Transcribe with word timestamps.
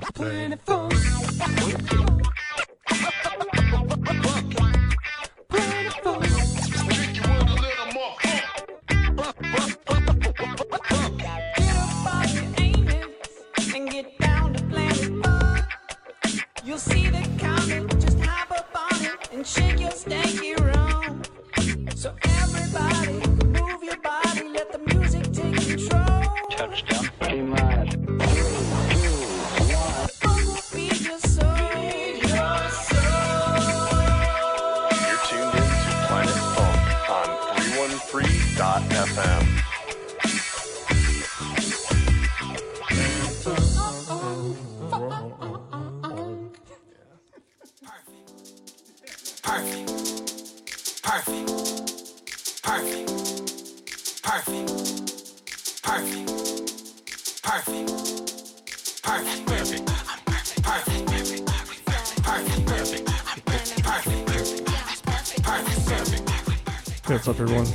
Plentiful. 0.00 0.88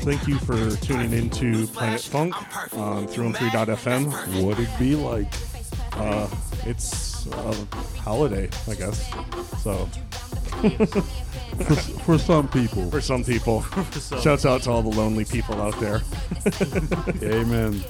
Thank 0.04 0.28
you 0.28 0.38
for 0.40 0.70
tuning 0.78 1.14
in 1.14 1.30
to 1.32 1.66
Planet 1.68 2.02
Funk 2.02 2.36
on 2.74 3.08
313.fm. 3.08 4.44
What 4.44 4.60
it 4.60 4.68
be 4.78 4.96
like? 4.96 5.32
Uh, 5.94 6.28
it's 6.66 7.26
a 7.28 7.54
holiday, 8.00 8.50
I 8.68 8.74
guess. 8.76 9.10
So, 9.64 9.86
For, 11.56 11.76
for 11.76 12.18
some 12.18 12.50
people. 12.50 12.92
for 12.92 13.00
some 13.00 13.24
people, 13.24 13.62
shouts 14.22 14.46
out 14.46 14.64
to 14.64 14.72
all 14.72 14.82
the 14.82 14.90
lonely 14.90 15.24
people 15.24 15.62
out 15.62 15.80
there 15.80 16.02
Amen. 17.24 17.82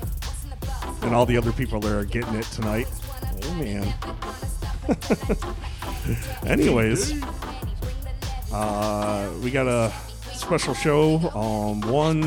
and 1.02 1.16
all 1.16 1.26
the 1.26 1.36
other 1.38 1.52
people 1.52 1.80
that 1.80 1.92
are 1.96 2.06
getting 2.06 2.36
it 2.36 2.46
tonight. 2.46 2.88
Oh, 3.44 3.54
man. 3.56 3.92
Anyways, 6.52 7.24
uh, 8.52 9.32
we 9.42 9.50
got 9.50 9.68
a 9.68 9.92
special 10.44 10.74
show. 10.74 11.32
Um, 11.34 11.80
one 11.90 12.22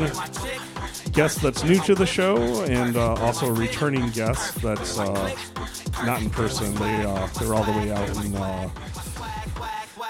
guest 1.11 1.41
that's 1.41 1.63
new 1.63 1.79
to 1.81 1.93
the 1.93 2.05
show, 2.05 2.63
and 2.63 2.97
uh, 2.97 3.13
also 3.15 3.47
a 3.47 3.53
returning 3.53 4.09
guest 4.09 4.59
that's 4.61 4.97
uh, 4.97 5.35
not 6.03 6.21
in 6.21 6.29
person. 6.31 6.73
They 6.75 7.03
uh, 7.03 7.27
they're 7.39 7.53
all 7.53 7.63
the 7.63 7.71
way 7.73 7.91
out 7.91 8.25
in 8.25 8.35
uh, 8.35 8.69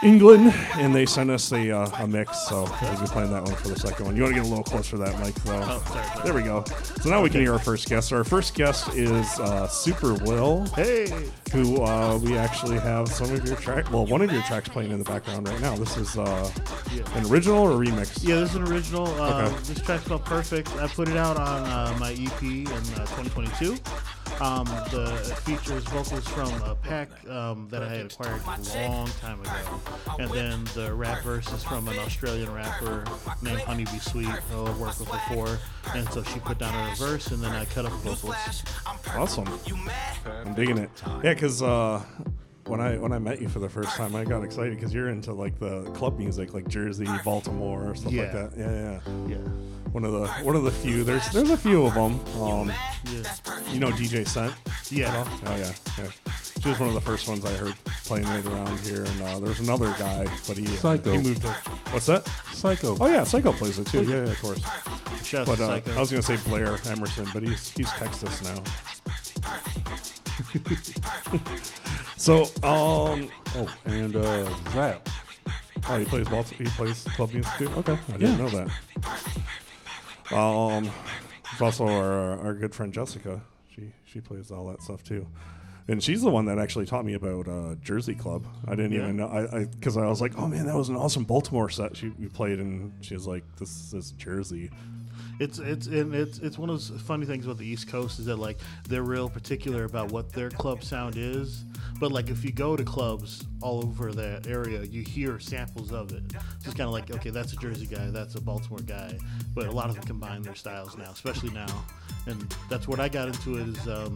England, 0.03 0.53
and 0.76 0.94
they 0.94 1.06
sent 1.06 1.30
us 1.31 1.52
a, 1.52 1.72
uh, 1.72 1.90
a 2.03 2.08
mix. 2.08 2.48
So 2.48 2.64
we'll 2.81 3.02
be 3.02 3.08
playing 3.08 3.31
that 3.31 3.44
one 3.44 3.56
for 3.56 3.70
the 3.70 3.80
second 3.80 4.06
one. 4.06 4.16
You 4.16 4.23
want 4.23 4.36
to 4.36 4.42
get 4.42 4.45
a 4.48 4.50
little 4.50 4.64
closer 4.64 4.92
to 4.92 4.98
that 4.98 5.20
mic, 5.20 5.34
though. 5.36 5.59
Oh, 5.64 5.84
sorry, 5.88 6.06
sorry. 6.06 6.23
There 6.23 6.33
we 6.33 6.44
go. 6.44 6.64
So 7.02 7.10
now 7.10 7.21
we 7.21 7.30
can 7.30 7.42
hear 7.42 7.54
our 7.54 7.60
first 7.60 7.89
guest. 7.89 8.14
Our 8.14 8.23
first 8.23 8.54
guest 8.54 8.89
is 8.95 9.26
uh, 9.39 9.67
Super 9.67 10.14
Will, 10.14 10.66
Hey, 10.76 11.11
who 11.52 11.82
uh, 11.82 12.17
we 12.21 12.38
actually 12.38 12.77
have 12.80 13.08
some 13.08 13.32
of 13.33 13.45
your 13.45 13.55
track, 13.58 13.92
well, 13.92 14.05
one 14.05 14.21
of 14.21 14.32
your 14.32 14.42
tracks 14.44 14.70
playing 14.70 14.92
in 14.92 14.99
the 14.99 15.05
background 15.05 15.48
right 15.48 15.60
now. 15.61 15.76
This 15.76 15.98
is 15.98 16.17
uh, 16.17 16.52
an 17.16 17.26
original 17.26 17.58
or 17.58 17.71
remix? 17.83 18.23
yeah, 18.27 18.36
this 18.36 18.52
is 18.52 18.55
an 18.55 18.64
original. 18.67 19.08
Uh, 19.21 19.38
Okay. 19.38 19.55
This 19.66 19.82
track's 19.82 20.08
called 20.08 20.26
Perfect. 20.26 20.71
I 20.77 20.88
put 20.88 21.08
it 21.10 21.17
out 21.17 21.38
on 21.38 21.64
uh, 21.66 21.95
my 22.00 22.11
EP 22.14 22.42
in 22.44 22.67
uh, 22.67 23.05
2022. 23.17 23.77
Um, 24.39 24.65
the 24.92 25.08
features 25.43 25.83
vocals 25.86 26.27
from 26.27 26.49
a 26.61 26.76
pack 26.76 27.10
um, 27.27 27.67
that 27.70 27.82
I 27.82 27.89
had 27.89 28.11
acquired 28.11 28.42
a 28.45 28.89
long 28.89 29.10
time 29.20 29.42
ago, 29.42 29.80
and 30.20 30.30
then 30.32 30.64
the 30.76 30.93
rap 30.93 31.23
verse 31.23 31.52
is 31.52 31.64
from 31.64 31.88
an 31.88 31.98
Australian 31.99 32.54
rapper 32.54 33.04
named 33.42 33.61
Honeybee 33.61 33.98
Sweet, 33.98 34.27
who 34.27 34.65
I've 34.65 34.80
worked 34.80 34.99
with 34.99 35.11
before. 35.11 35.58
And 35.95 36.08
so 36.10 36.21
she 36.23 36.39
put 36.39 36.60
down 36.60 36.73
her 36.73 36.95
verse, 36.95 37.32
and 37.32 37.42
then 37.42 37.52
I 37.52 37.65
cut 37.65 37.86
up 37.86 37.93
vocals. 37.93 38.64
Awesome. 39.15 39.48
I'm 40.26 40.54
digging 40.54 40.77
it. 40.77 40.92
Yeah, 41.23 41.33
because 41.33 41.64
uh, 41.64 42.04
when 42.67 42.80
I 42.82 42.98
when 42.98 43.11
I 43.11 43.20
met 43.20 43.42
you 43.42 43.48
for 43.50 43.60
the 43.60 43.70
first 43.70 43.95
time, 43.95 44.16
I 44.16 44.23
got 44.23 44.44
excited 44.44 44.76
because 44.76 44.94
you're 44.94 45.10
into 45.10 45.33
like 45.33 45.58
the 45.60 45.83
club 45.92 46.17
music, 46.17 46.54
like 46.54 46.67
Jersey, 46.67 47.08
Baltimore, 47.23 47.95
stuff 47.95 48.14
like 48.14 48.32
that. 48.32 48.52
Yeah, 48.58 48.72
yeah. 48.72 49.00
Yeah, 49.28 49.38
One 49.92 50.04
of 50.04 50.11
the 50.14 50.28
one 50.44 50.55
of 50.55 50.64
the 50.64 50.72
few. 50.72 51.04
There's 51.04 51.27
there's 51.32 51.50
a 51.50 51.58
few 51.58 51.86
of 51.86 51.94
them. 51.94 52.20
Um, 52.42 52.72
yeah, 53.11 53.23
you 53.72 53.80
know 53.80 53.89
DJ 53.92 54.27
Scent. 54.27 54.54
yeah. 54.89 55.26
Oh 55.45 55.56
yeah, 55.58 55.73
yeah. 55.98 56.10
She 56.61 56.70
was 56.70 56.80
one 56.80 56.89
of 56.89 56.95
the 56.95 57.02
first 57.02 57.27
ones 57.30 57.45
I 57.45 57.52
heard 57.54 57.76
playing 58.06 58.26
right 58.26 58.45
around 58.45 58.80
here, 58.80 59.04
and 59.04 59.22
uh, 59.22 59.39
there's 59.39 59.60
another 59.60 59.94
guy, 59.98 60.26
but 60.48 60.58
he 60.58 60.66
Psycho. 60.66 61.11
he 61.11 61.17
moved. 61.20 61.44
To, 61.44 61.50
what's 61.92 62.08
that? 62.08 62.27
Psycho. 62.52 62.98
Oh 63.00 63.08
yeah, 63.08 63.23
Psycho 63.23 63.54
plays 63.54 63.80
it 63.80 63.88
too. 63.88 64.04
Yeah, 64.04 64.26
yeah, 64.26 64.32
of 64.32 64.42
course. 64.42 64.61
Shout 65.23 65.48
out 65.48 65.58
But 65.58 65.88
uh, 65.88 65.95
I 65.95 66.00
was 66.00 66.10
gonna 66.10 66.22
say 66.23 66.38
Blair 66.48 66.77
Emerson, 66.88 67.27
but 67.33 67.44
he's 67.44 67.72
he's 67.72 67.92
Texas 67.92 68.42
now. 68.44 68.64
so 72.17 72.43
um 72.64 73.30
Oh, 73.55 73.75
and 73.86 74.15
uh, 74.15 74.49
Zap. 74.71 75.09
oh 75.89 75.98
he 75.98 76.05
plays 76.05 76.27
Balti- 76.27 76.55
he 76.58 76.65
plays 76.65 77.03
club 77.15 77.31
music 77.33 77.52
too. 77.58 77.70
Okay, 77.77 77.98
I 78.14 78.17
didn't 78.17 78.37
know 78.37 78.49
that. 78.49 78.70
Um, 80.36 80.89
also 81.59 81.87
our 81.87 82.39
our 82.39 82.53
good 82.53 82.76
friend 82.76 82.93
Jessica. 82.93 83.42
She 83.73 83.92
she 84.05 84.20
plays 84.21 84.52
all 84.52 84.67
that 84.67 84.81
stuff 84.81 85.03
too. 85.03 85.26
And 85.89 86.03
she's 86.03 86.21
the 86.21 86.30
one 86.30 86.43
that 86.47 86.59
actually 86.59 86.86
taught 86.86 87.05
me 87.05 87.14
about 87.14 87.47
uh, 87.47 87.76
Jersey 87.81 88.14
Club. 88.14 88.45
I 88.67 88.71
didn't 88.76 88.92
Yeah. 88.92 89.03
even 89.03 89.15
know 89.15 89.27
I 89.30 89.64
because 89.65 89.95
I, 89.95 90.05
was 90.05 90.20
like, 90.20 90.33
oh 90.37 90.45
man, 90.45 90.65
that 90.65 90.76
was 90.76 90.89
an 90.89 90.97
awesome 90.97 91.23
Baltimore 91.23 91.70
set 91.70 91.95
she 91.95 92.09
we 92.20 92.27
played, 92.27 92.59
and 92.59 92.92
she 93.02 93.14
was 93.14 93.26
like, 93.26 93.43
this 93.58 93.93
is 93.93 94.11
Jersey. 94.11 94.70
It's 95.39 95.59
it's 95.59 95.87
and 95.87 96.15
it's 96.15 96.39
it's 96.39 96.58
one 96.58 96.70
of 96.70 96.75
those 96.75 97.02
funny 97.02 97.25
things 97.25 97.45
about 97.45 97.58
the 97.58 97.65
East 97.65 97.87
Coast 97.87 98.20
is 98.20 98.25
that 98.25 98.37
like 98.37 98.58
they're 98.87 99.03
real 99.03 99.30
particular 99.30 99.83
about 99.83 100.11
what 100.11 100.33
their 100.33 100.49
club 100.49 100.83
sound 100.83 101.15
is. 101.15 101.64
But 101.99 102.11
like 102.11 102.30
if 102.30 102.43
you 102.43 102.52
go 102.52 102.75
to 102.75 102.83
clubs 102.83 103.45
all 103.61 103.83
over 103.83 104.11
that 104.14 104.47
area, 104.47 104.83
you 104.83 105.03
hear 105.03 105.39
samples 105.39 105.92
of 105.92 106.11
it. 106.11 106.31
So 106.31 106.37
it's 106.65 106.73
kind 106.73 106.87
of 106.87 106.92
like 106.92 107.11
okay, 107.11 107.30
that's 107.30 107.53
a 107.53 107.58
Jersey 107.58 107.86
guy, 107.86 108.09
that's 108.09 108.36
a 108.36 108.42
Baltimore 108.42 108.80
guy. 108.80 109.17
But 109.53 109.67
a 109.67 109.71
lot 109.71 109.89
of 109.89 109.95
them 109.95 110.05
combine 110.05 110.42
their 110.42 110.55
styles 110.55 110.97
now, 110.97 111.11
especially 111.11 111.52
now. 111.52 111.86
And 112.26 112.42
that's 112.70 112.87
what 112.87 112.99
I 112.99 113.08
got 113.08 113.27
into 113.27 113.58
it 113.58 113.67
is 113.67 113.87
um, 113.87 114.15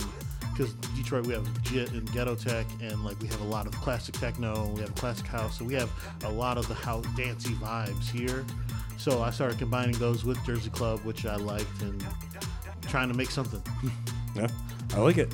because 0.52 0.74
Detroit 0.96 1.26
we 1.26 1.34
have 1.34 1.64
JIT 1.64 1.92
and 1.92 2.12
Ghetto 2.12 2.36
Tech, 2.36 2.66
and 2.82 3.04
like 3.04 3.20
we 3.22 3.28
have 3.28 3.42
a 3.42 3.46
lot 3.46 3.68
of 3.68 3.74
classic 3.76 4.16
techno, 4.16 4.68
we 4.76 4.82
have 4.82 4.94
classic 4.96 5.28
house, 5.28 5.58
so 5.58 5.66
we 5.66 5.74
have 5.76 5.90
a 6.24 6.32
lot 6.32 6.58
of 6.58 6.68
the 6.68 6.74
house 6.74 7.06
dancey 7.16 7.54
vibes 7.54 8.10
here. 8.10 8.46
So 9.02 9.24
I 9.24 9.32
started 9.32 9.58
combining 9.58 9.98
those 9.98 10.24
with 10.24 10.38
Jersey 10.46 10.70
Club, 10.70 11.00
which 11.00 11.26
I 11.26 11.36
liked, 11.36 11.82
and 11.82 12.06
trying 12.84 13.08
to 13.08 13.16
make 13.16 13.32
something. 13.32 13.62
Yeah, 14.34 14.48
I 14.94 15.00
like 15.00 15.18
it. 15.18 15.34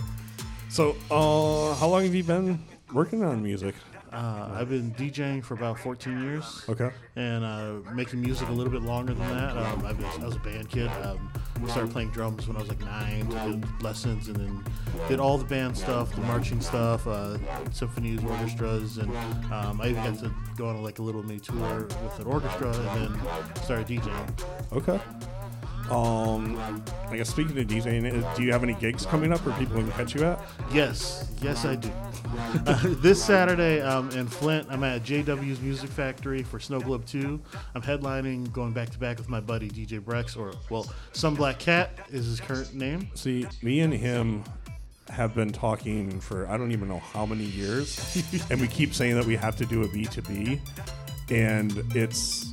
So, 0.70 0.96
uh, 1.12 1.76
how 1.76 1.88
long 1.88 2.02
have 2.02 2.16
you 2.16 2.24
been 2.24 2.58
working 2.92 3.24
on 3.24 3.44
music? 3.44 3.76
Uh, 4.12 4.50
I've 4.54 4.70
been 4.70 4.94
DJing 4.94 5.44
for 5.44 5.54
about 5.54 5.80
14 5.80 6.22
years. 6.22 6.64
Okay. 6.70 6.90
And 7.16 7.44
uh, 7.44 7.92
making 7.94 8.22
music 8.22 8.48
a 8.50 8.52
little 8.52 8.72
bit 8.72 8.82
longer 8.82 9.14
than 9.14 9.28
that. 9.30 9.58
Um, 9.58 9.86
I, 9.86 9.92
was, 9.92 10.06
I 10.20 10.26
was 10.26 10.36
a 10.36 10.40
band 10.40 10.70
kid. 10.70 10.88
Um, 11.04 11.32
started 11.68 11.92
playing 11.92 12.12
drums 12.12 12.48
when 12.48 12.56
I 12.56 12.60
was 12.60 12.70
like 12.70 12.80
nine, 12.82 13.28
did 13.28 13.82
lessons, 13.82 14.28
and 14.28 14.36
then 14.38 14.64
did 15.08 15.20
all 15.20 15.38
the 15.38 15.46
band 15.46 15.78
stuff, 15.78 16.14
the 16.14 16.22
marching 16.22 16.62
stuff, 16.62 17.06
uh, 17.08 17.38
symphonies, 17.72 18.24
orchestras, 18.24 18.98
and 19.00 19.12
um, 19.52 19.82
I 19.82 19.90
even 19.90 20.04
got 20.04 20.20
to 20.20 20.32
go 20.56 20.70
on 20.70 20.82
like 20.84 21.00
a 21.00 21.02
little 21.02 21.24
mini 21.24 21.40
tour 21.40 21.88
with 22.04 22.20
an 22.20 22.26
orchestra, 22.28 22.70
and 22.70 23.16
then 23.16 23.22
started 23.64 23.88
DJing. 23.88 24.44
Okay. 24.74 25.00
Um, 25.90 26.84
I 27.10 27.18
guess 27.18 27.30
speaking 27.30 27.58
of 27.58 27.68
DJing, 27.68 28.36
do 28.36 28.44
you 28.44 28.52
have 28.52 28.64
any 28.64 28.74
gigs 28.74 29.06
coming 29.06 29.32
up 29.32 29.46
where 29.46 29.58
people 29.58 29.78
can 29.78 29.92
catch 29.92 30.16
you 30.16 30.24
at? 30.24 30.40
Yes, 30.74 31.32
yes, 31.42 31.64
I 31.64 31.76
do. 31.76 31.90
Uh, 32.66 32.80
this 33.02 33.24
Saturday 33.24 33.82
um, 33.82 34.10
in 34.12 34.28
Flint, 34.28 34.68
I'm 34.70 34.84
at 34.84 35.04
JW's 35.04 35.62
Music 35.62 35.90
Factory 35.90 36.44
for 36.44 36.60
Snow 36.60 36.82
Globe 36.82 37.06
2. 37.06 37.40
I'm 37.74 37.82
headlining, 37.82 38.52
going 38.52 38.74
back 38.74 38.90
to 38.90 39.00
back 39.00 39.18
with 39.18 39.30
my 39.30 39.40
buddy 39.40 39.70
DJ 39.70 40.02
Brex, 40.02 40.38
or, 40.38 40.54
well, 40.70 40.92
Some 41.14 41.36
Black 41.36 41.58
Cat 41.58 41.98
is 42.10 42.26
his 42.26 42.42
current 42.42 42.74
name. 42.74 43.10
See, 43.14 43.48
me 43.62 43.80
and 43.80 43.94
him 43.94 44.44
have 45.10 45.34
been 45.34 45.54
talking 45.54 46.20
for 46.20 46.48
I 46.48 46.58
don't 46.58 46.74
even 46.74 46.90
know 46.90 47.00
how 47.00 47.26
many 47.26 47.46
years, 47.46 48.22
and 48.50 48.60
we 48.60 48.68
keep 48.68 48.94
saying 48.94 49.16
that 49.16 49.26
we 49.26 49.38
have 49.38 49.56
to 49.58 49.66
do 49.66 49.84
a 49.84 49.88
B2B, 49.88 50.60
and 51.30 51.84
it's 51.96 52.52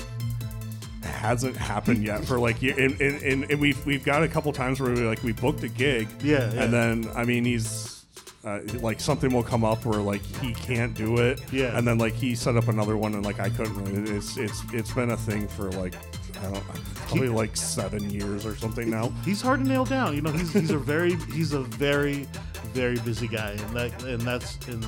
hasn't 1.05 1.57
happened 1.57 2.03
yet 2.05 2.25
for 2.25 2.39
like 2.39 2.61
year- 2.63 2.79
and, 2.79 3.01
and, 3.01 3.23
and, 3.23 3.51
and 3.51 3.61
we've 3.61 3.85
we've 3.87 4.05
got 4.05 4.23
a 4.23 4.29
couple 4.29 4.53
times 4.53 4.81
where 4.81 4.91
we 4.93 5.01
like 5.03 5.23
we 5.23 5.33
booked 5.33 5.63
a 5.63 5.69
gig 5.69 6.09
Yeah, 6.23 6.53
yeah. 6.53 6.63
and 6.63 6.73
then 6.73 7.11
I 7.15 7.25
mean 7.25 7.45
he's 7.45 8.05
uh, 8.45 8.61
like 8.81 9.01
something 9.01 9.33
will 9.33 9.43
come 9.43 9.65
up 9.65 9.85
where 9.87 10.01
like 10.01 10.21
he 10.43 10.53
can't 10.53 10.93
do 10.95 11.17
it. 11.17 11.41
Yeah. 11.51 11.77
And 11.79 11.87
then 11.89 11.97
like 11.97 12.13
he 12.13 12.35
set 12.35 12.57
up 12.57 12.69
another 12.69 12.97
one 12.99 13.15
and 13.15 13.25
like 13.25 13.41
I 13.41 13.49
couldn't. 13.49 14.07
It's 14.09 14.37
it's 14.37 14.63
it's 14.73 14.93
been 14.93 15.13
a 15.13 15.17
thing 15.17 15.49
for 15.49 15.71
like 15.73 15.95
I 16.43 16.51
don't 16.51 16.65
probably 17.07 17.29
like 17.31 17.57
seven 17.57 18.11
years 18.11 18.45
or 18.45 18.55
something 18.55 18.91
now. 18.91 19.09
He's 19.25 19.41
hard 19.41 19.61
to 19.61 19.67
nail 19.69 19.87
down. 19.87 20.15
You 20.15 20.21
know, 20.21 20.31
he's 20.31 20.53
he's 20.53 20.71
a 20.71 20.77
very 20.79 21.15
he's 21.33 21.55
a 21.55 21.61
very 21.63 22.27
very 22.75 22.99
busy 22.99 23.29
guy, 23.29 23.53
and 23.53 23.77
that 23.77 24.03
and 24.03 24.21
that's 24.21 24.59
and 24.69 24.87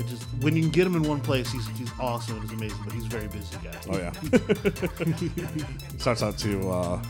it 0.00 0.06
just 0.08 0.22
when 0.40 0.56
you 0.56 0.62
can 0.62 0.70
get 0.70 0.86
him 0.86 0.96
in 0.96 1.02
one 1.02 1.20
place, 1.20 1.50
he's 1.52 1.66
he's 1.78 1.90
awesome 2.00 2.36
and 2.38 2.42
he's 2.50 2.52
amazing. 2.58 2.78
But 2.84 2.92
he's 2.94 3.04
a 3.06 3.08
very 3.08 3.28
busy 3.28 3.56
guy. 3.62 3.78
Oh 3.88 3.98
yeah. 3.98 4.12
Shouts 6.02 6.22
out 6.22 6.36
to 6.38 6.70
uh, 6.70 7.02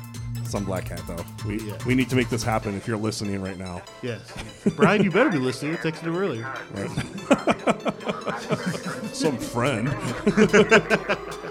some 0.44 0.64
black 0.64 0.88
hat 0.88 1.02
though. 1.06 1.24
We 1.46 1.60
Yeah. 1.60 1.78
we 1.86 1.94
need 1.94 2.10
to 2.10 2.16
make 2.16 2.28
this 2.28 2.42
happen. 2.42 2.74
If 2.76 2.86
you're 2.88 2.96
listening 2.98 3.40
right 3.40 3.56
now, 3.58 3.82
Yes, 4.02 4.20
Brian, 4.76 5.02
you 5.02 5.10
better 5.10 5.30
be 5.30 5.38
listening. 5.38 5.74
I 5.74 5.76
texted 5.78 6.02
him 6.02 6.16
earlier. 6.16 6.46
some 9.14 9.36
friend. 9.38 9.88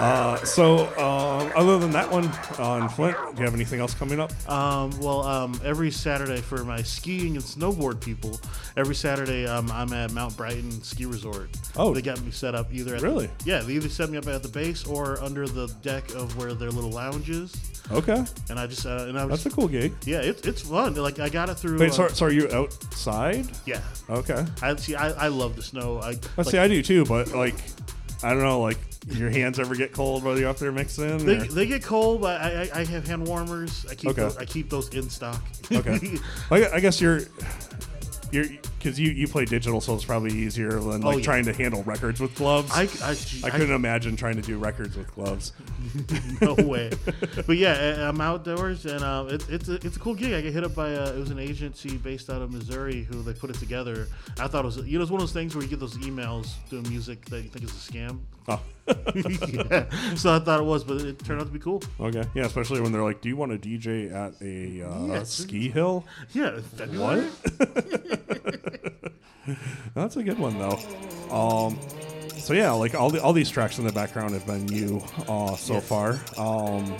uh, 0.00 0.36
so 0.44 0.86
um, 0.98 1.52
other 1.54 1.78
than 1.78 1.90
that 1.92 2.10
one 2.10 2.26
on 2.58 2.88
Flint, 2.88 3.16
do 3.34 3.38
you 3.38 3.44
have 3.44 3.54
anything 3.54 3.80
else 3.80 3.94
coming 3.94 4.18
up? 4.18 4.32
Um, 4.48 4.90
well, 5.00 5.22
um, 5.22 5.60
every 5.64 5.90
Saturday 5.90 6.40
for 6.40 6.64
my 6.64 6.82
skiing 6.82 7.36
and 7.36 7.44
snowboard 7.44 8.00
people, 8.00 8.40
every 8.76 8.94
Saturday 8.94 9.46
um, 9.46 9.70
I'm 9.70 9.92
at 9.92 10.12
Mount 10.12 10.36
Brighton 10.36 10.70
Ski 10.82 11.04
Resort. 11.06 11.50
Oh. 11.76 11.92
they 11.94 12.02
got 12.02 12.20
me 12.22 12.30
set 12.30 12.54
up 12.54 12.72
either 12.72 12.96
at 12.96 13.02
Really? 13.02 13.26
The, 13.26 13.44
yeah, 13.44 13.60
they 13.60 13.74
either 13.74 13.88
set 13.88 14.10
me 14.10 14.18
up 14.18 14.26
at 14.26 14.42
the 14.42 14.48
base 14.48 14.86
or 14.86 15.20
under 15.22 15.46
the 15.46 15.66
deck 15.82 16.08
of 16.14 16.36
where 16.36 16.54
their 16.54 16.70
little 16.70 16.90
lounge 16.90 17.28
is, 17.30 17.54
Okay, 17.92 18.24
and 18.48 18.58
I 18.58 18.66
just 18.68 18.86
uh, 18.86 19.06
and 19.08 19.18
I 19.18 19.24
was, 19.24 19.42
that's 19.42 19.52
a 19.52 19.56
cool 19.56 19.66
gig. 19.68 19.92
yeah, 20.04 20.20
it's 20.20 20.42
it's 20.46 20.62
fun. 20.62 20.94
Like 20.94 21.18
I 21.18 21.28
got 21.28 21.48
it 21.48 21.56
through. 21.56 21.78
Wait, 21.78 21.90
uh, 21.90 21.94
so, 21.94 22.08
so 22.08 22.26
are 22.26 22.30
you 22.30 22.48
outside? 22.52 23.48
yeah, 23.66 23.80
Okay. 24.08 24.44
I 24.62 24.74
see. 24.76 24.94
I, 24.94 25.10
I 25.10 25.28
love 25.28 25.56
the 25.56 25.62
snow. 25.62 25.98
I 25.98 26.16
like, 26.36 26.46
see, 26.46 26.58
I 26.58 26.68
do 26.68 26.82
too, 26.82 27.04
but 27.04 27.32
like, 27.34 27.56
I 28.22 28.30
don't 28.30 28.42
know, 28.42 28.60
like 28.60 28.78
your 29.06 29.30
hands 29.30 29.58
ever 29.58 29.74
get 29.74 29.92
cold 29.92 30.22
while 30.24 30.38
you're 30.38 30.48
up 30.48 30.58
there 30.58 30.72
mixing? 30.72 31.18
They, 31.24 31.38
they 31.38 31.66
get 31.66 31.82
cold, 31.82 32.20
but 32.20 32.40
I, 32.40 32.68
I, 32.74 32.80
I 32.80 32.84
have 32.84 33.06
hand 33.06 33.26
warmers. 33.26 33.86
I 33.90 33.94
keep 33.94 34.10
Okay. 34.10 34.22
those, 34.22 34.36
I 34.36 34.44
keep 34.44 34.68
those 34.70 34.88
in 34.90 35.08
stock. 35.08 35.42
Okay. 35.72 36.18
I 36.50 36.66
I 36.74 36.80
guess 36.80 37.00
you're 37.00 37.20
you're 38.32 38.44
because 38.80 38.98
you 38.98 39.10
you 39.10 39.28
play 39.28 39.44
digital, 39.44 39.80
so 39.80 39.94
it's 39.94 40.04
probably 40.04 40.32
easier 40.32 40.70
than 40.80 41.02
like 41.02 41.14
Oh, 41.14 41.18
yeah. 41.18 41.22
trying 41.24 41.44
to 41.44 41.52
handle 41.52 41.82
records 41.82 42.18
with 42.18 42.34
gloves. 42.34 42.70
I, 42.74 42.82
I, 43.04 43.14
I 43.46 43.50
couldn't 43.50 43.72
imagine 43.74 44.16
trying 44.16 44.36
to 44.36 44.42
do 44.42 44.56
records 44.58 44.96
with 44.96 45.14
gloves. 45.14 45.52
no 46.40 46.54
way. 46.54 46.90
But 47.46 47.56
yeah, 47.58 47.72
I- 47.98 48.08
I'm 48.08 48.20
outdoors, 48.20 48.86
and 48.86 49.04
uh, 49.04 49.26
it, 49.28 49.46
it's 49.50 49.68
a, 49.68 49.74
it's 49.74 49.96
a 49.96 50.00
cool 50.00 50.14
gig. 50.14 50.32
I 50.32 50.40
get 50.40 50.52
hit 50.54 50.64
up 50.64 50.74
by 50.74 50.88
a, 50.90 51.14
it 51.14 51.18
was 51.18 51.30
an 51.30 51.38
agency 51.38 51.96
based 51.98 52.30
out 52.30 52.40
of 52.42 52.50
Missouri 52.50 53.02
who 53.04 53.22
they 53.22 53.34
put 53.34 53.50
it 53.50 53.56
together. 53.56 54.08
I 54.38 54.46
thought 54.48 54.64
it 54.64 54.66
was 54.66 54.78
you 54.78 54.98
know 54.98 55.02
it's 55.02 55.10
one 55.10 55.20
of 55.20 55.26
those 55.28 55.32
things 55.34 55.54
where 55.54 55.62
you 55.62 55.68
get 55.70 55.78
those 55.80 55.98
emails 55.98 56.54
doing 56.70 56.88
music 56.88 57.24
that 57.26 57.42
you 57.42 57.50
think 57.50 57.64
is 57.64 57.70
a 57.70 57.92
scam. 57.92 58.20
Oh, 58.48 58.60
yeah. 59.14 59.84
So 60.16 60.34
I 60.34 60.38
thought 60.40 60.58
it 60.60 60.64
was, 60.64 60.82
but 60.82 61.00
it 61.02 61.18
turned 61.20 61.40
out 61.40 61.46
to 61.46 61.52
be 61.52 61.58
cool. 61.60 61.82
okay. 62.00 62.24
Yeah, 62.34 62.46
especially 62.46 62.80
when 62.80 62.90
they're 62.90 63.02
like, 63.04 63.20
"Do 63.20 63.28
you 63.28 63.36
want 63.36 63.52
to 63.52 63.68
DJ 63.68 64.10
at 64.12 64.32
a 64.42 64.82
uh, 64.90 65.06
Yes. 65.06 65.30
ski 65.30 65.68
hill?" 65.68 66.04
Yeah. 66.32 66.58
February. 66.76 67.28
That's 69.94 70.16
a 70.16 70.22
good 70.22 70.38
one 70.38 70.58
though. 70.58 70.78
Um, 71.34 71.78
so 72.38 72.52
yeah, 72.54 72.70
like 72.72 72.94
all 72.94 73.10
the 73.10 73.22
all 73.22 73.32
these 73.32 73.50
tracks 73.50 73.78
in 73.78 73.84
the 73.86 73.92
background 73.92 74.34
have 74.34 74.46
been 74.46 74.68
you 74.68 75.02
uh, 75.28 75.56
so 75.56 75.74
Yeah. 75.74 75.80
far. 75.80 76.20
Um, 76.38 76.94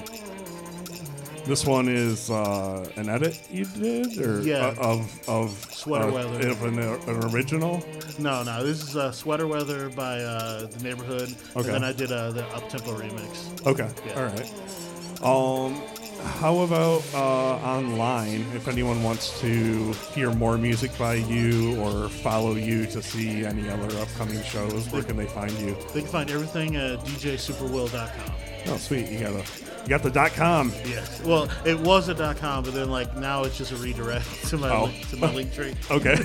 this 1.46 1.64
one 1.66 1.88
is 1.88 2.30
uh, 2.30 2.86
an 2.96 3.08
edit 3.08 3.40
you 3.50 3.64
did, 3.64 4.18
or 4.18 4.42
Yeah. 4.42 4.66
uh, 4.66 4.74
of 4.78 5.28
of 5.28 5.50
Sweater 5.72 6.08
uh, 6.08 6.12
Weather. 6.12 6.48
of 6.50 6.62
an, 6.64 6.78
an 6.78 7.24
original. 7.34 7.82
No, 8.18 8.42
no. 8.42 8.62
This 8.64 8.82
is 8.82 8.96
uh, 8.96 9.10
Sweater 9.12 9.46
Weather 9.46 9.88
by 9.88 10.20
uh, 10.20 10.66
the 10.66 10.82
Neighbourhood, 10.84 11.34
Okay. 11.56 11.68
and 11.68 11.76
then 11.76 11.84
I 11.84 11.92
did 11.92 12.12
uh, 12.12 12.32
the 12.32 12.44
Up 12.48 12.68
Tempo 12.68 12.92
remix. 12.96 13.66
Okay, 13.66 13.88
Yeah. 14.06 14.20
all 14.20 14.26
right. 14.26 15.74
Um, 15.74 15.82
how 16.22 16.60
about 16.60 17.02
uh, 17.14 17.18
online? 17.66 18.44
If 18.54 18.68
anyone 18.68 19.02
wants 19.02 19.40
to 19.40 19.92
hear 20.14 20.30
more 20.32 20.56
music 20.58 20.96
by 20.98 21.14
you 21.14 21.80
or 21.80 22.08
follow 22.08 22.54
you 22.54 22.86
to 22.86 23.02
see 23.02 23.44
any 23.44 23.68
other 23.68 23.96
upcoming 23.98 24.42
shows, 24.42 24.88
where 24.90 25.02
can 25.02 25.16
they 25.16 25.26
find 25.26 25.52
you? 25.58 25.76
They 25.92 26.00
can 26.02 26.10
find 26.10 26.30
everything 26.30 26.76
at 26.76 27.00
djsuperwill.com. 27.00 28.34
Oh, 28.66 28.76
sweet! 28.76 29.08
You 29.08 29.18
got 29.20 29.32
a 29.32 29.44
you 29.82 29.88
got 29.88 30.02
the 30.02 30.10
dot 30.10 30.32
com. 30.32 30.70
Yes. 30.84 31.22
Well, 31.24 31.48
it 31.64 31.78
was 31.80 32.08
a 32.08 32.14
dot 32.14 32.36
.com, 32.36 32.62
but 32.64 32.74
then 32.74 32.90
like 32.90 33.16
now 33.16 33.44
it's 33.44 33.56
just 33.56 33.72
a 33.72 33.76
redirect 33.76 34.26
to 34.48 34.58
my 34.58 34.70
Oh. 34.70 34.84
link, 34.84 35.08
to 35.10 35.16
my 35.16 35.34
link 35.34 35.52
tree. 35.54 35.74
Okay. 35.90 36.16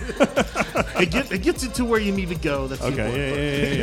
It 0.97 1.12
get 1.12 1.31
it 1.31 1.42
gets 1.42 1.63
it 1.63 1.74
to 1.75 1.86
where 1.86 2.00
you 2.00 2.12
need 2.13 2.30
to 2.30 2.36
go. 2.36 2.68
That's 2.68 2.81
okay. 2.81 3.06
important 3.06 3.18
Yeah, 3.18 3.36
yeah, 3.36 3.68
yeah, 3.68 3.74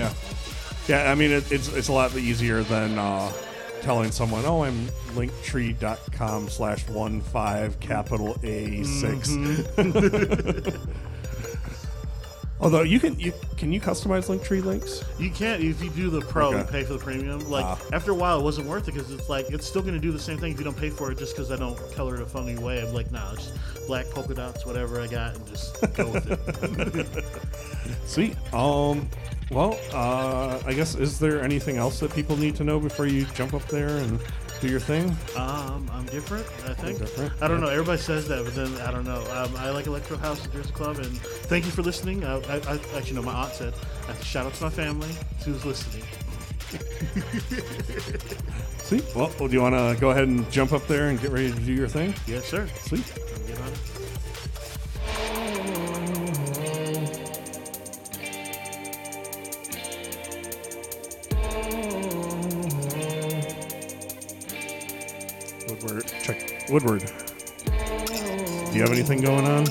yeah. 0.88 1.04
Yeah, 1.06 1.10
I 1.12 1.14
mean 1.14 1.30
it, 1.30 1.50
it's 1.52 1.68
it's 1.74 1.88
a 1.88 1.92
lot 1.92 2.14
easier 2.16 2.62
than 2.62 2.98
uh, 2.98 3.30
telling 3.82 4.11
someone, 4.11 4.44
"Oh, 4.44 4.62
I'm 4.64 4.87
linktree.com 5.14 6.49
slash 6.49 6.88
one 6.88 7.20
five 7.20 7.79
capital 7.81 8.37
A 8.43 8.82
6 8.82 9.29
Mm-hmm. 9.31 10.88
Although 12.61 12.82
you 12.82 13.00
can 13.00 13.19
you 13.19 13.32
can 13.56 13.73
you 13.73 13.81
customize 13.81 14.29
Linktree 14.29 14.62
links? 14.64 15.02
You 15.19 15.31
can't 15.32 15.61
if 15.61 15.82
you 15.82 15.90
do 15.90 16.11
the 16.11 16.20
pro 16.20 16.50
Okay. 16.50 16.61
and 16.61 16.69
pay 16.69 16.84
for 16.84 16.93
the 16.93 16.99
premium. 17.00 17.50
Like 17.50 17.64
Ah. 17.64 17.76
after 17.93 18.12
a 18.12 18.14
while, 18.14 18.38
it 18.38 18.44
wasn't 18.44 18.69
worth 18.69 18.87
it 18.87 18.94
because 18.94 19.11
it's 19.11 19.29
like 19.29 19.50
it's 19.50 19.67
still 19.67 19.82
going 19.82 19.94
to 19.94 20.00
do 20.00 20.12
the 20.12 20.19
same 20.20 20.38
thing 20.38 20.52
if 20.52 20.58
you 20.58 20.64
don't 20.64 20.76
pay 20.76 20.88
for 20.90 21.11
it. 21.11 21.19
Just 21.19 21.34
because 21.34 21.50
I 21.50 21.56
don't 21.56 21.76
color 21.96 22.14
it 22.14 22.23
a 22.23 22.26
funny 22.26 22.56
way, 22.56 22.81
I'm 22.81 22.94
like, 22.94 23.11
nah, 23.11 23.34
just 23.34 23.52
black 23.88 24.08
polka 24.11 24.34
dots, 24.34 24.64
whatever 24.64 25.00
I 25.00 25.08
got, 25.08 25.34
and 25.34 25.44
just 25.49 25.75
go 25.94 26.08
with 26.12 26.31
it. 26.31 27.34
Sweet. 28.06 28.37
Um. 28.55 29.08
Well, 29.52 29.78
uh, 29.93 30.62
I 30.64 30.72
guess 30.72 30.94
is 30.94 31.19
there 31.19 31.43
anything 31.43 31.76
else 31.76 32.00
that 32.00 32.14
people 32.14 32.38
need 32.38 32.56
to 32.56 32.64
know 32.64 32.81
before 32.81 33.06
you 33.06 33.26
jump 33.34 33.52
up 33.52 33.66
there 33.66 33.99
and 33.99 34.19
do 34.62 34.69
your 34.69 34.81
thing? 34.81 35.14
Um, 35.37 35.90
I'm 35.93 36.06
different. 36.06 36.46
I 36.64 36.72
think. 36.72 37.00
different, 37.00 37.32
I 37.43 37.49
don't 37.49 37.60
know. 37.60 37.69
Everybody 37.69 38.00
says 38.00 38.26
that, 38.28 38.44
but 38.44 38.54
then 38.54 38.75
I 38.81 38.90
don't 38.90 39.04
know. 39.04 39.20
Um, 39.31 39.54
I 39.56 39.69
like 39.69 39.87
Electro 39.87 40.16
House 40.16 40.46
and 40.46 40.72
Club, 40.72 40.99
and 40.99 41.19
thank 41.49 41.66
you 41.66 41.70
for 41.70 41.82
listening. 41.82 42.25
I, 42.25 42.37
I, 42.37 42.56
I 42.66 42.81
actually 42.96 43.16
know 43.16 43.22
my 43.22 43.34
aunt 43.34 43.52
said. 43.52 43.75
I 44.04 44.06
have 44.06 44.19
to 44.19 44.25
shout 44.25 44.46
out 44.46 44.54
to 44.54 44.64
my 44.64 44.70
family 44.70 45.10
who's 45.44 45.66
listening. 45.66 46.05
Sweet. 48.79 49.05
Well, 49.15 49.31
well, 49.38 49.48
do 49.48 49.55
you 49.55 49.60
want 49.60 49.74
to 49.74 50.00
go 50.00 50.10
ahead 50.10 50.29
and 50.29 50.50
jump 50.50 50.72
up 50.72 50.86
there 50.86 51.08
and 51.08 51.20
get 51.20 51.31
ready 51.31 51.53
to 51.53 51.60
do 51.60 51.74
your 51.74 51.88
thing? 51.88 52.15
Yes, 52.26 52.46
sir. 52.46 52.67
Sweet. 52.81 53.05
Get 53.46 53.60
on 53.60 53.69
it. 53.69 53.92
Woodward. 65.82 66.12
Check 66.22 66.69
Woodward. 66.70 67.01
Do 67.03 68.72
you 68.79 68.82
have 68.82 68.93
anything 68.93 69.20
going 69.20 69.46
on? 69.46 69.67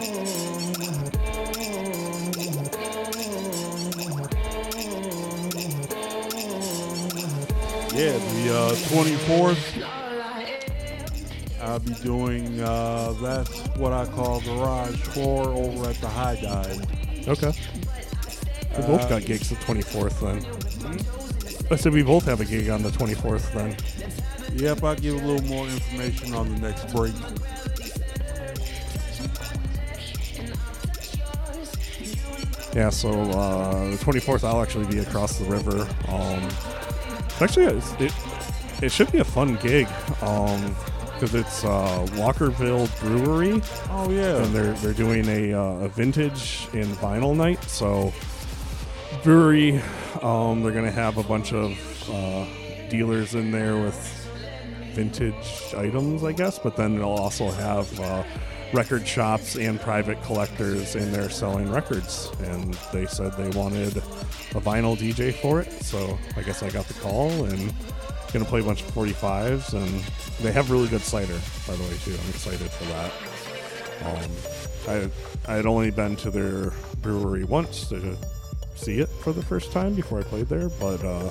Yeah, 7.93 8.17
the 8.17 8.49
uh, 8.53 8.71
24th, 8.89 9.83
I'll 11.61 11.79
be 11.79 11.93
doing, 11.95 12.59
uh, 12.61 13.13
that's 13.21 13.59
what 13.77 13.91
I 13.93 14.05
call 14.05 14.41
Garage 14.41 15.13
tour 15.13 15.49
over 15.49 15.89
at 15.89 15.95
the 15.97 16.07
High 16.07 16.39
Dive. 16.41 17.27
Okay. 17.27 17.53
We 18.77 18.83
both 18.83 19.09
got 19.09 19.25
gigs 19.25 19.49
the 19.49 19.55
24th 19.55 20.19
then. 20.21 20.45
I 21.69 21.75
said 21.75 21.93
we 21.93 22.03
both 22.03 22.25
have 22.25 22.41
a 22.41 22.45
gig 22.45 22.69
on 22.69 22.81
the 22.81 22.89
24th 22.89 23.53
then. 23.53 23.75
Yep, 24.53 24.83
I'll 24.83 24.95
give 24.95 25.15
a 25.21 25.25
little 25.25 25.47
more 25.47 25.67
information 25.67 26.33
on 26.33 26.53
the 26.53 26.59
next 26.59 26.93
break. 26.93 27.13
Yeah, 32.73 32.89
so 32.89 33.09
uh, 33.09 33.89
the 33.89 33.97
24th 33.97 34.45
I'll 34.45 34.61
actually 34.61 34.85
be 34.87 34.99
across 34.99 35.37
the 35.37 35.45
river. 35.45 35.81
Um, 36.07 36.49
actually, 37.41 37.65
it's, 37.65 37.91
it, 37.99 38.13
it 38.81 38.91
should 38.91 39.11
be 39.11 39.19
a 39.19 39.25
fun 39.25 39.57
gig 39.57 39.87
because 40.15 41.35
it's 41.35 41.65
uh, 41.65 42.05
Walkerville 42.11 42.87
Brewery. 43.01 43.61
Oh, 43.89 44.09
yeah. 44.09 44.43
and 44.43 44.55
they're 44.55 44.73
they're 44.75 44.93
doing 44.93 45.27
a, 45.27 45.53
uh, 45.53 45.85
a 45.85 45.89
vintage 45.89 46.67
and 46.73 46.85
vinyl 46.95 47.35
night. 47.35 47.61
So 47.65 48.13
brewery, 49.23 49.81
um, 50.21 50.63
they're 50.63 50.71
gonna 50.71 50.91
have 50.91 51.17
a 51.17 51.23
bunch 51.23 51.51
of 51.53 51.77
uh, 52.09 52.45
dealers 52.89 53.35
in 53.35 53.51
there 53.51 53.75
with 53.75 54.20
vintage 54.91 55.73
items, 55.75 56.23
I 56.23 56.31
guess, 56.31 56.59
but 56.59 56.75
then 56.75 56.95
it'll 56.95 57.17
also 57.17 57.49
have 57.51 57.99
uh, 57.99 58.23
record 58.73 59.07
shops 59.07 59.55
and 59.55 59.79
private 59.79 60.21
collectors 60.23 60.95
in 60.95 61.11
there 61.11 61.29
selling 61.29 61.71
records. 61.71 62.31
And 62.43 62.73
they 62.93 63.05
said 63.05 63.33
they 63.33 63.49
wanted 63.57 63.97
a 63.97 64.61
vinyl 64.61 64.97
DJ 64.97 65.33
for 65.33 65.61
it, 65.61 65.71
so 65.83 66.17
I 66.35 66.41
guess 66.41 66.63
I 66.63 66.69
got 66.69 66.87
the 66.87 66.93
call 66.95 67.31
and 67.45 67.73
gonna 68.33 68.45
play 68.45 68.61
a 68.61 68.63
bunch 68.63 68.81
of 68.81 68.91
45s. 68.93 69.73
And 69.73 70.03
they 70.43 70.51
have 70.51 70.71
really 70.71 70.87
good 70.87 71.01
cider, 71.01 71.39
by 71.67 71.75
the 71.75 71.83
way, 71.83 71.97
too. 72.03 72.11
I'm 72.11 72.29
excited 72.29 72.69
for 72.71 72.85
that. 72.85 73.11
Um, 74.05 74.31
I 74.87 75.51
I 75.51 75.55
had 75.55 75.65
only 75.65 75.91
been 75.91 76.15
to 76.17 76.31
their 76.31 76.71
brewery 77.01 77.43
once 77.43 77.89
to 77.89 78.17
see 78.75 78.99
it 78.99 79.09
for 79.09 79.33
the 79.33 79.43
first 79.43 79.71
time 79.71 79.93
before 79.93 80.19
I 80.19 80.23
played 80.23 80.47
there, 80.47 80.69
but 80.69 81.03
uh, 81.03 81.29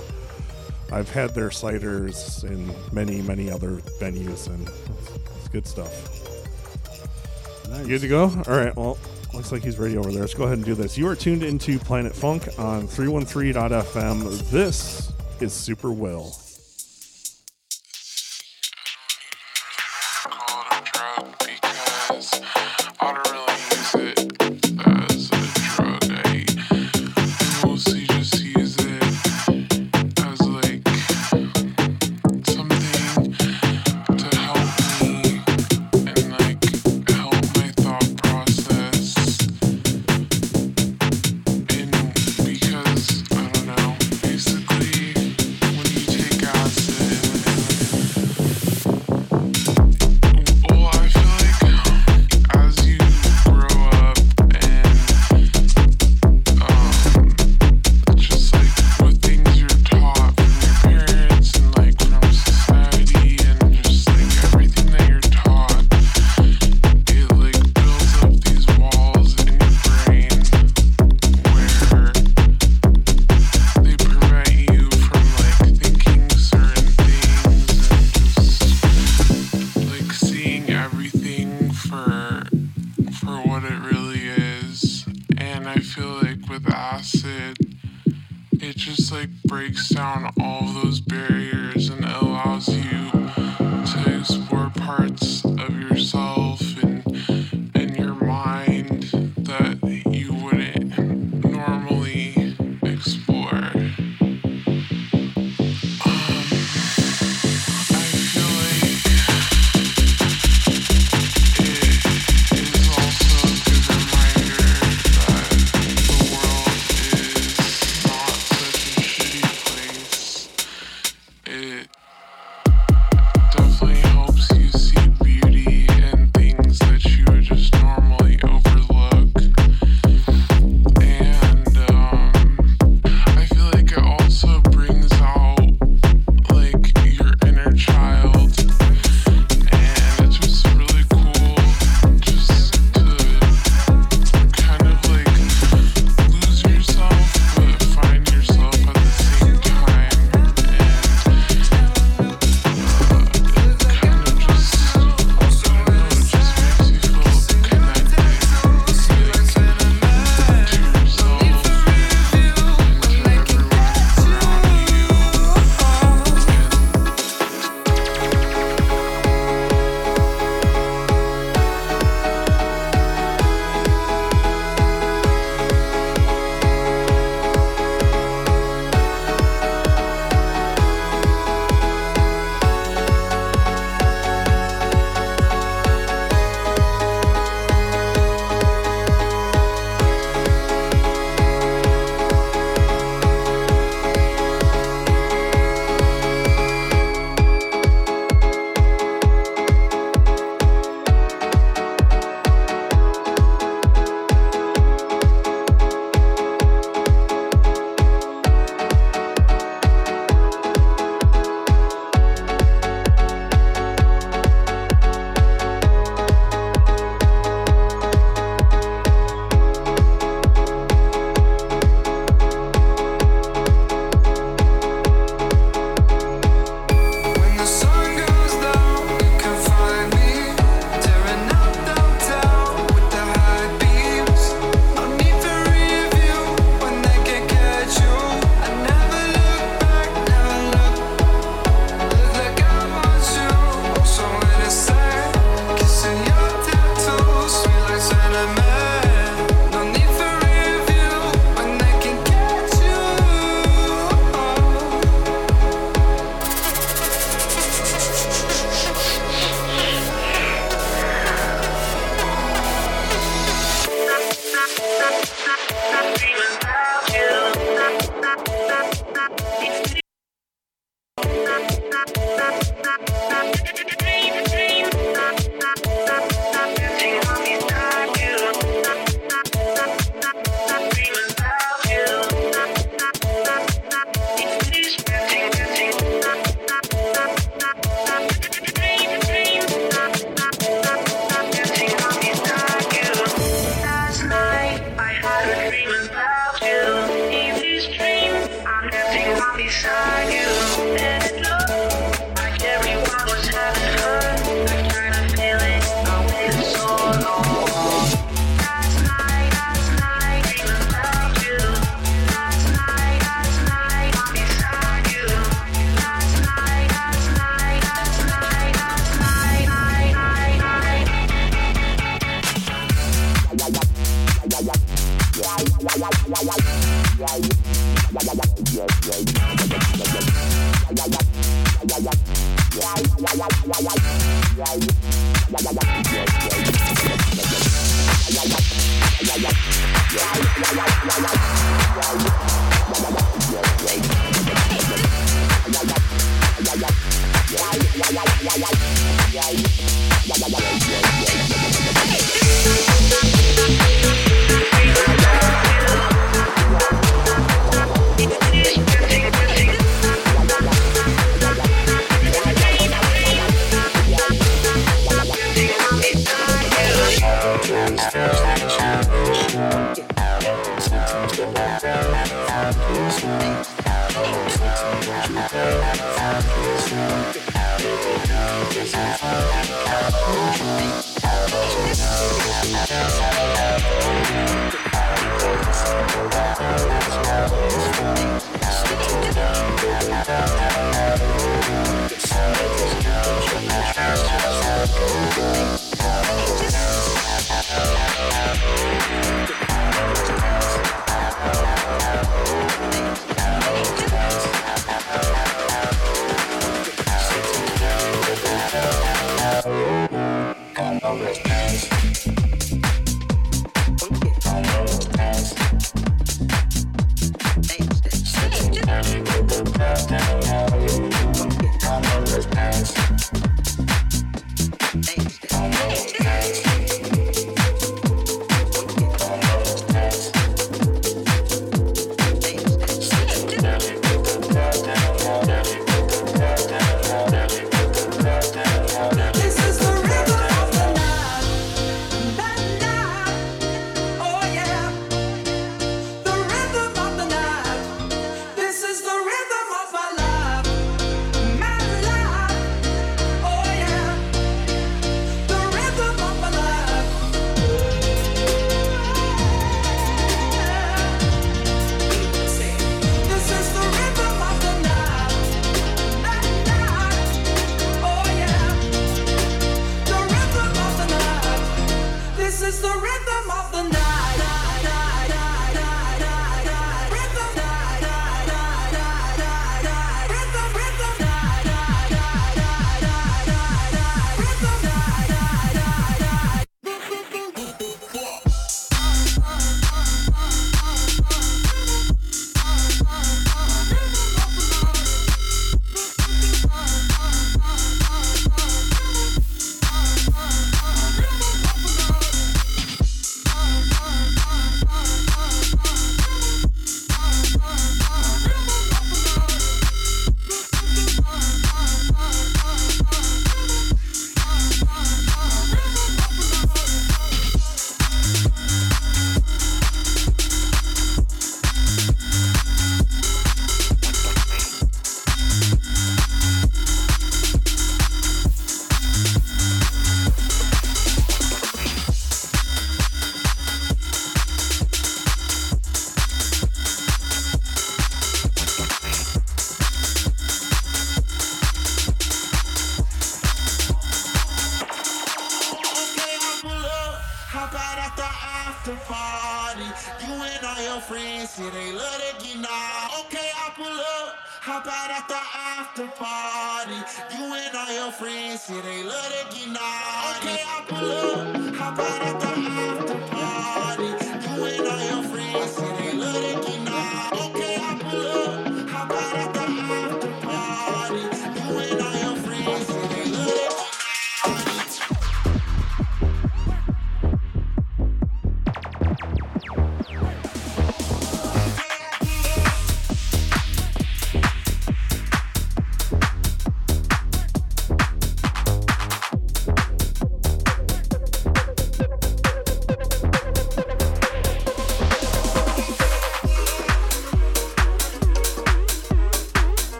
I've 0.92 1.10
had 1.10 1.34
their 1.34 1.50
ciders 1.50 2.44
in 2.44 2.74
many, 2.92 3.22
many 3.22 3.50
other 3.50 3.76
venues, 4.00 4.48
and 4.48 4.68
it's, 4.68 5.48
good 5.48 5.66
stuff. 5.66 5.92
Nice. 7.68 7.86
Good 7.86 8.00
to 8.02 8.08
go? 8.08 8.22
All 8.24 8.56
right. 8.56 8.74
Well, 8.76 8.98
looks 9.32 9.52
like 9.52 9.62
he's 9.62 9.78
ready 9.78 9.96
over 9.96 10.10
there. 10.10 10.22
Let's 10.22 10.34
go 10.34 10.44
ahead 10.44 10.58
and 10.58 10.64
do 10.64 10.74
this. 10.74 10.98
You 10.98 11.06
are 11.08 11.14
tuned 11.14 11.42
into 11.42 11.78
Planet 11.78 12.14
Funk 12.14 12.48
on 12.58 12.88
313.fm. 12.88 14.50
This 14.50 15.12
is 15.40 15.52
Super 15.52 15.92
Will. 15.92 16.36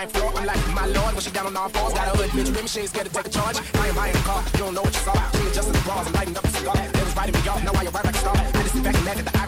99th 0.00 0.10
floor. 0.12 0.32
I'm 0.36 0.46
like, 0.46 0.74
my 0.74 0.86
lord, 0.86 1.14
when 1.14 1.20
she 1.20 1.30
down 1.30 1.46
on 1.46 1.56
all 1.56 1.68
fours. 1.68 1.92
Got 1.92 2.14
a 2.14 2.16
hood, 2.16 2.30
bitch, 2.30 2.48
with 2.48 2.62
me, 2.62 2.68
she 2.68 2.80
ain't 2.80 2.88
scared 2.88 3.06
to 3.06 3.12
take 3.12 3.26
a 3.26 3.30
charge. 3.30 3.56
I 3.74 3.88
am 3.88 3.94
buying 3.94 4.16
a 4.16 4.18
car, 4.20 4.42
you 4.52 4.58
don't 4.58 4.74
know 4.74 4.82
what 4.82 4.94
you 4.94 5.00
saw. 5.00 5.30
She 5.32 5.46
adjusted 5.48 5.74
the 5.74 5.80
bras, 5.80 6.06
I'm 6.06 6.12
lighting 6.12 6.36
up 6.36 6.44
a 6.44 6.48
cigar. 6.48 6.74
They 6.76 7.02
was 7.02 7.14
biting 7.14 7.34
me 7.40 7.48
off, 7.48 7.64
now 7.64 7.72
I 7.74 7.84
arrive 7.84 8.04
like 8.04 8.14
a 8.14 8.18
star. 8.18 8.36
I 8.36 8.62
just 8.62 8.74
sit 8.74 8.84
back 8.84 8.94
and 8.94 9.04
laugh 9.04 9.18
at 9.18 9.24
the 9.24 9.39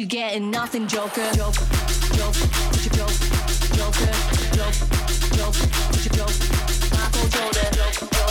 you 0.00 0.06
getting 0.06 0.50
nothing, 0.50 0.86
Joker. 0.86 1.30
Joker. 1.32 1.66
Joker. 2.16 2.48
put 2.72 2.96
your 2.96 3.08
Joker. 3.76 4.10
Joker, 4.56 4.86
Joker, 5.36 5.68
put 5.92 6.04
your 6.06 6.12
Joker. 6.16 6.46
Michael 6.96 7.28
Jordan, 7.28 7.72
Joker. 7.74 8.06
Joker. 8.06 8.29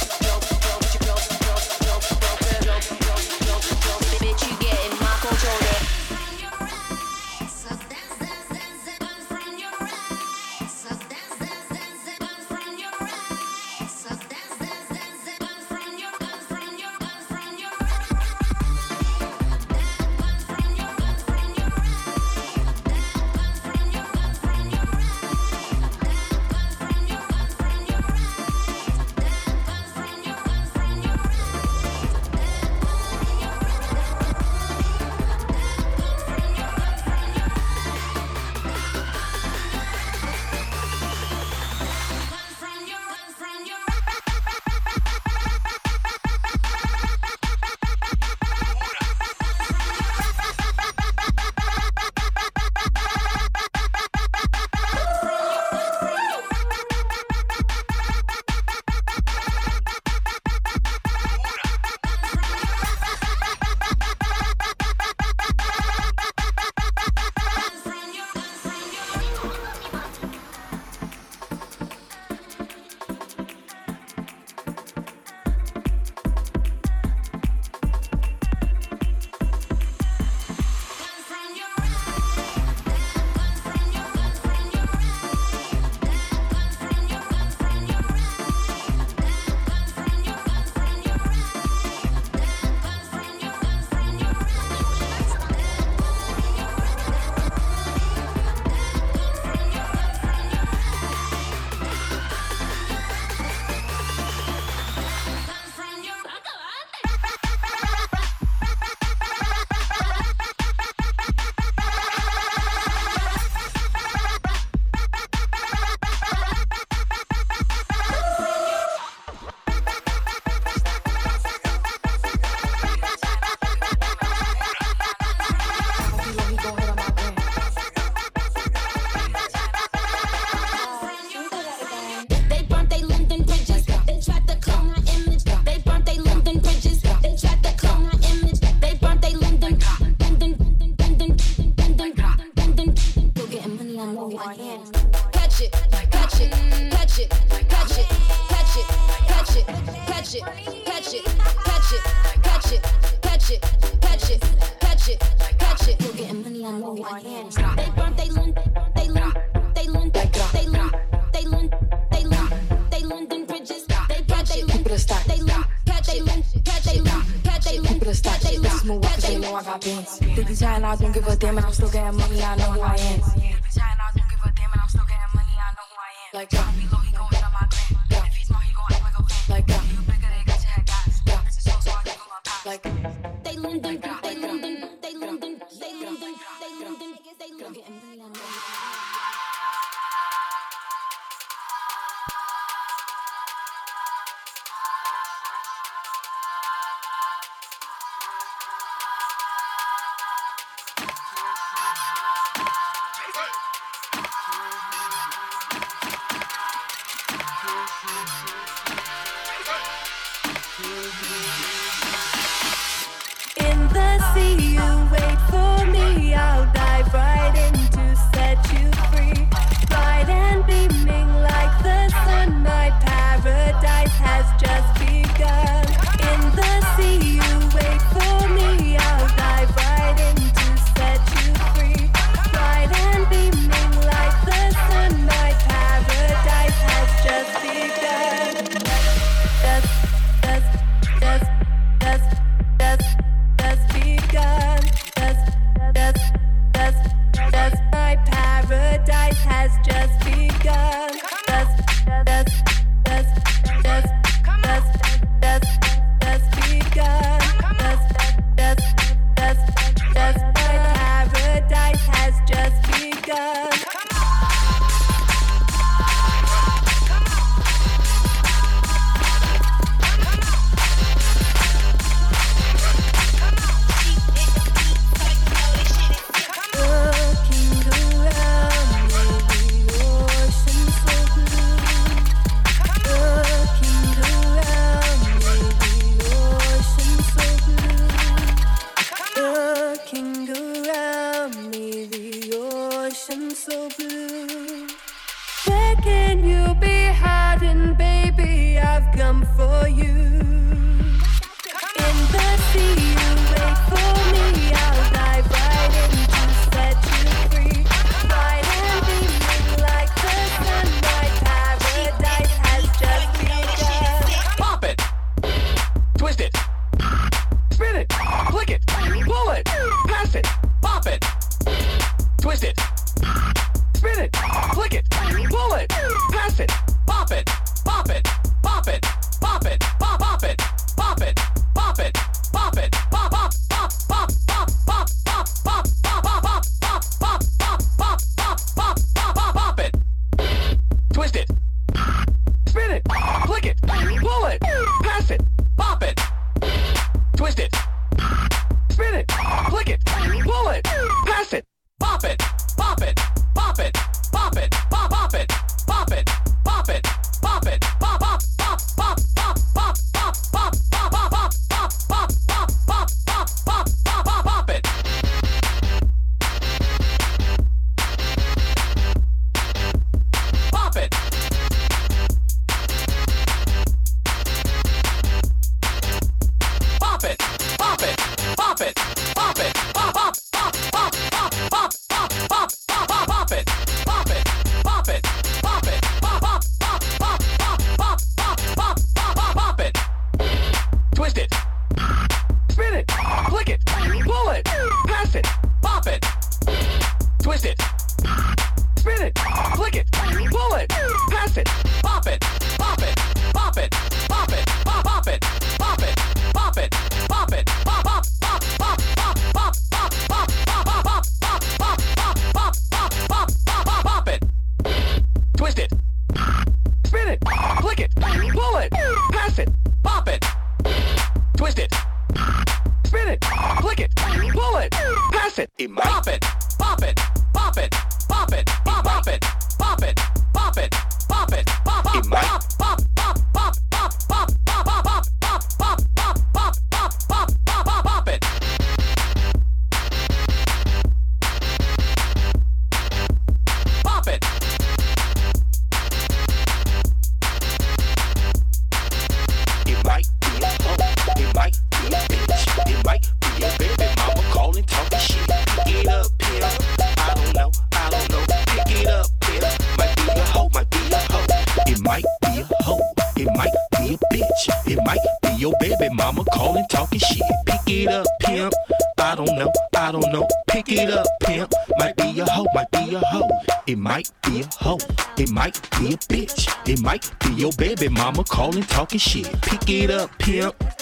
Calling, 478.49 478.83
talking 478.83 479.19
shit. 479.19 479.61
Pick 479.61 479.89
it 479.89 480.09
up, 480.09 480.37
pimp. 480.39 480.98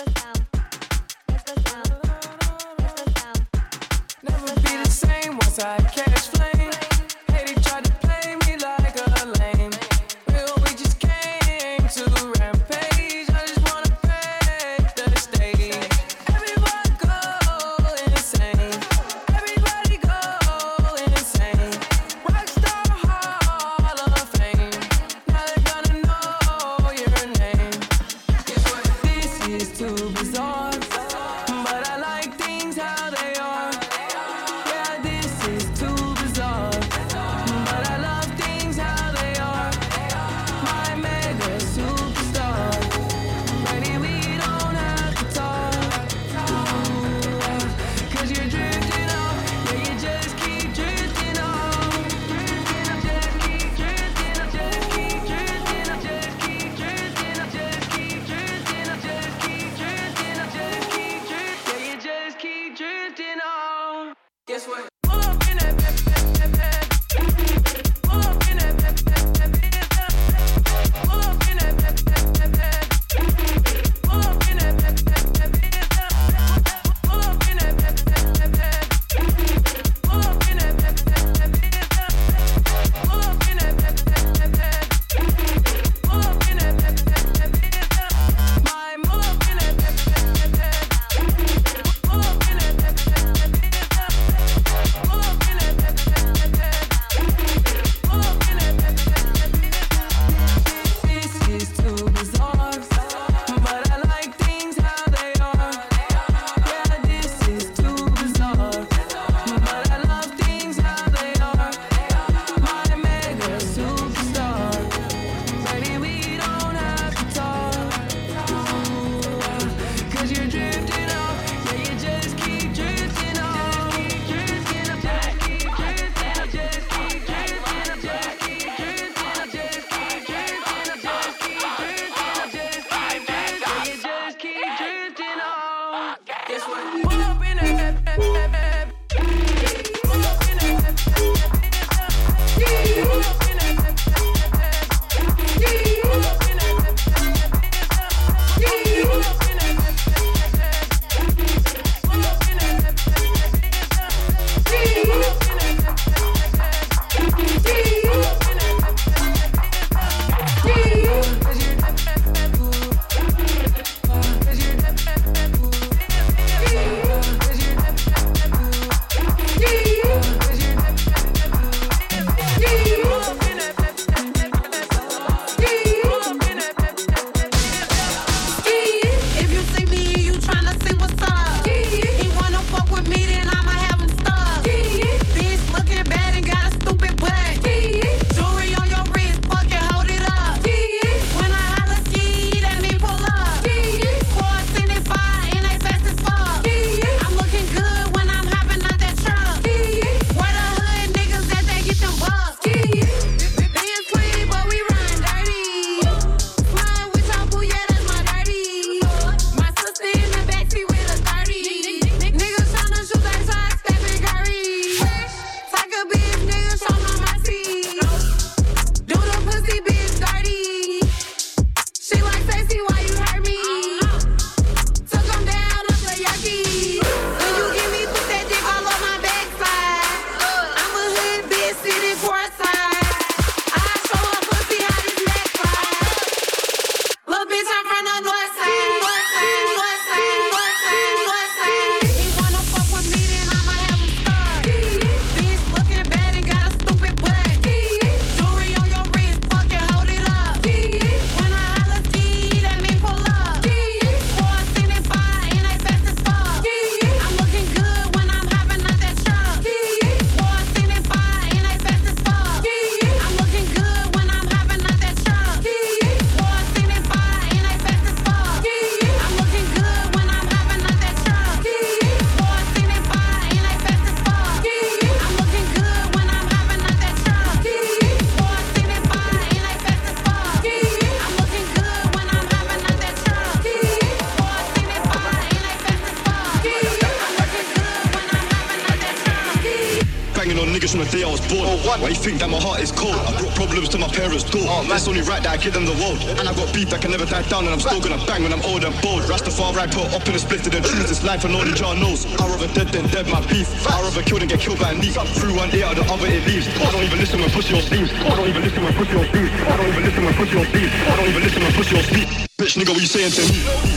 it's 295.08 295.16
only 295.16 295.24
right 295.24 295.39
that 295.43 295.55
I 295.55 295.58
give 295.58 295.72
them 295.72 295.88
the 295.88 295.95
world. 296.03 296.20
And 296.36 296.43
I 296.43 296.51
got 296.51 296.68
beef 296.76 296.91
that 296.91 296.99
can 296.99 297.12
never 297.16 297.24
die 297.24 297.47
down, 297.47 297.64
and 297.64 297.72
I'm 297.72 297.80
still 297.80 298.03
gonna 298.03 298.20
bang 298.28 298.43
when 298.43 298.51
I'm 298.51 298.62
old 298.68 298.84
and 298.84 298.91
bold. 298.99 299.24
Rastafari 299.24 299.88
put 299.88 300.12
up 300.12 300.28
in 300.28 300.36
a 300.36 300.39
split 300.39 300.68
to 300.68 300.70
the 300.70 300.84
truth, 300.84 301.08
it's 301.08 301.24
life 301.24 301.47
and 301.47 301.55
only 301.55 301.72
John 301.72 301.99
knows. 301.99 302.28
I'd 302.36 302.51
rather 302.51 302.68
dead 302.76 302.91
than 302.91 303.08
dead, 303.08 303.28
my 303.32 303.39
beef. 303.47 303.72
I'd 303.88 304.03
rather 304.03 304.22
kill 304.24 304.39
than 304.39 304.51
get 304.51 304.60
killed 304.60 304.80
by 304.80 304.91
a 304.91 304.95
knee. 304.99 305.16
Through 305.39 305.55
one 305.55 305.72
ear, 305.72 305.88
the 305.95 306.03
other 306.12 306.28
it 306.28 306.43
leaves. 306.43 306.68
I 306.84 306.91
don't 306.91 307.03
even 307.08 307.20
listen 307.20 307.39
when 307.39 307.49
pussy 307.51 307.72
or 307.72 307.82
sleeves. 307.88 308.12
I 308.12 308.36
don't 308.36 308.49
even 308.51 308.62
listen 308.68 308.84
when 308.84 308.93
pussy 308.99 309.16
or 309.16 309.26
sleeves. 309.32 309.51
I 309.55 309.76
don't 309.80 309.88
even 309.88 310.03
listen 310.03 310.24
when 310.28 310.36
pussy 310.36 310.58
or 310.60 310.66
sleeves. 310.68 310.91
I 310.91 311.16
don't 311.16 311.30
even 311.32 311.43
listen 311.43 311.62
when 311.64 311.74
pussy 311.74 311.95
or 311.95 312.03
sleeves. 312.03 312.32
Bitch 312.60 312.76
nigga, 312.76 312.91
what 312.91 313.01
you 313.01 313.08
saying 313.08 313.32
to 313.32 313.41
me? 313.47 313.97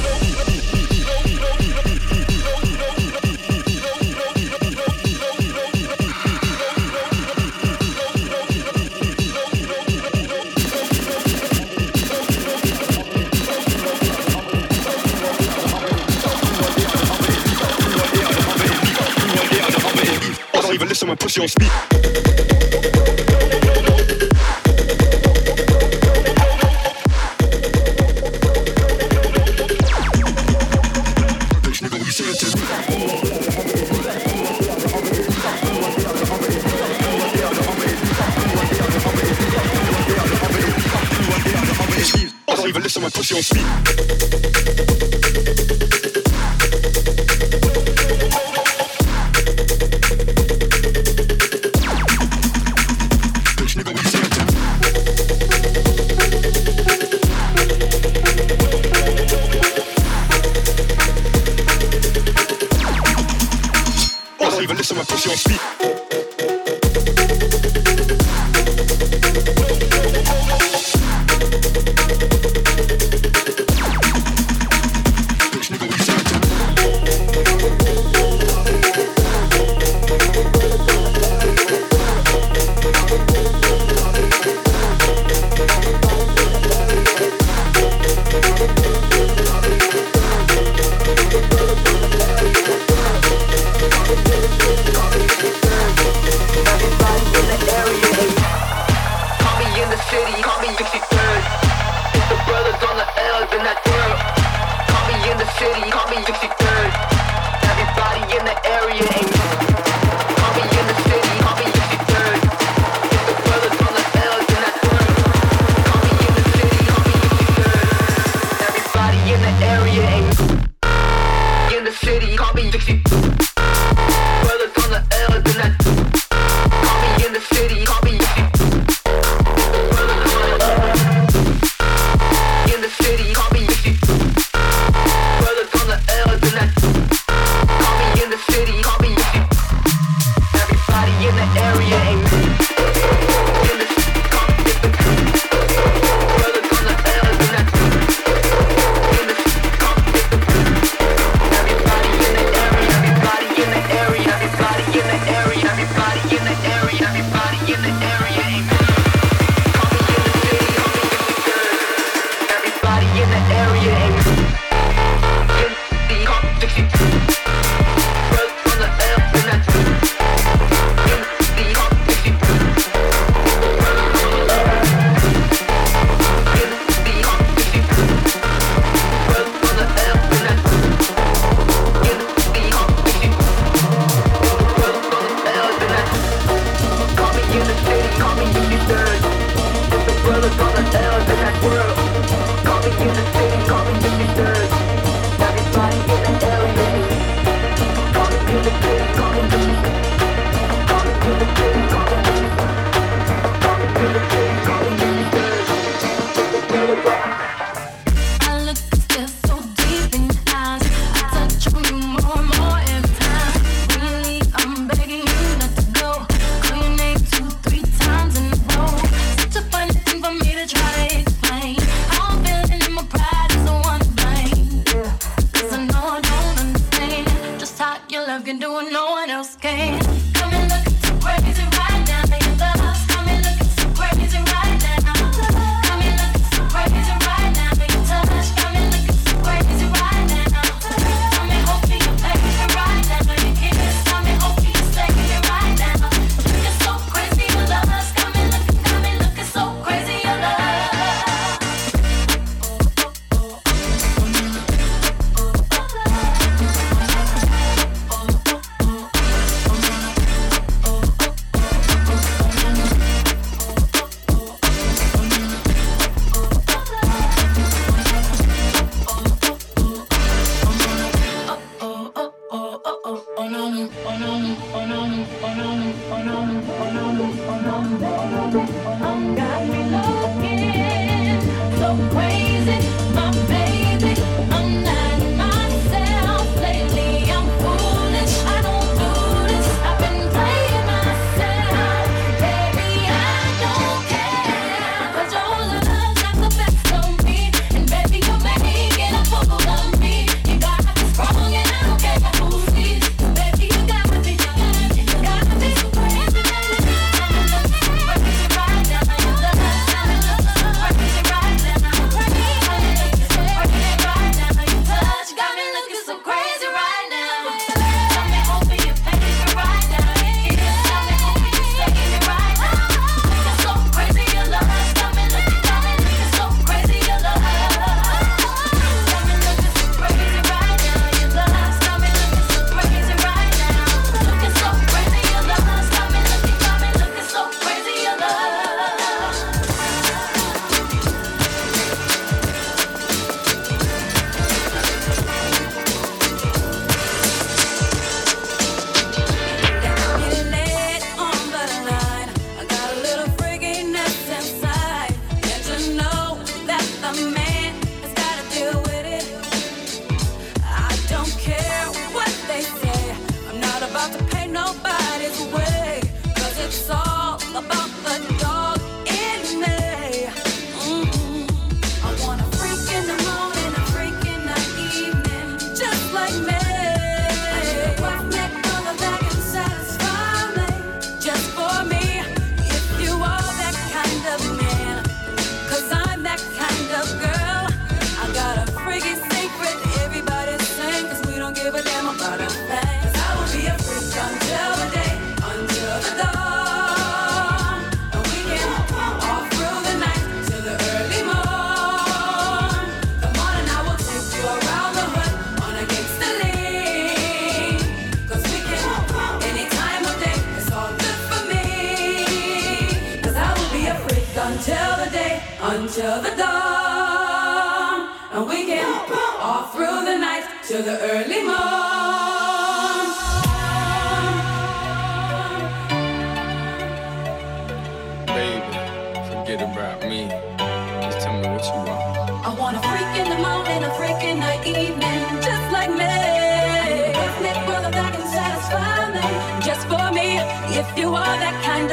sur 21.30 21.42
le 21.42 21.48
speed. 21.48 21.99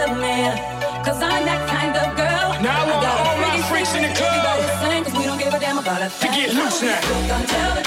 of 0.07 0.17
man. 0.17 0.57
Cause 1.03 1.21
I'm 1.21 1.45
that 1.45 1.61
kind 1.69 1.95
of 1.95 2.15
girl. 2.15 2.61
Now 2.61 2.83
I 2.83 2.89
want 2.89 3.05
all 3.05 3.37
my 3.37 3.61
freaks 3.69 3.93
in 3.95 4.03
the 4.03 4.13
club. 4.15 4.33
Everybody 4.33 4.63
sing, 4.81 5.03
cause 5.03 5.19
we 5.19 5.25
don't 5.25 5.39
give 5.39 5.53
a 5.53 5.59
damn 5.59 5.77
about 5.77 6.01
a 6.01 6.09
thing. 6.09 6.31
To 6.31 6.37
get 6.37 6.53
loose 6.53 6.81
now. 6.81 7.86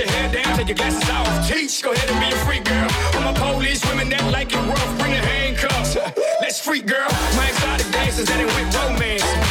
your 0.00 0.10
hair 0.10 0.32
down, 0.32 0.56
take 0.56 0.68
your 0.68 0.76
glasses 0.76 1.08
off. 1.10 1.48
Teach, 1.48 1.82
go 1.82 1.92
ahead 1.92 2.10
and 2.10 2.20
be 2.20 2.34
a 2.34 2.38
freak 2.44 2.64
girl. 2.64 2.88
I'm 3.14 3.34
a 3.34 3.38
police 3.38 3.84
women 3.86 4.08
that 4.10 4.24
like 4.32 4.52
it 4.52 4.56
rough. 4.56 4.98
Bring 4.98 5.12
the 5.12 5.18
handcuffs. 5.18 5.96
Let's 6.40 6.60
freak 6.60 6.86
girl. 6.86 7.08
My 7.36 7.48
exotic 7.48 7.90
dances 7.92 8.26
that 8.28 8.40
ain't 8.40 8.48
with 8.48 8.74
romance. 8.76 9.49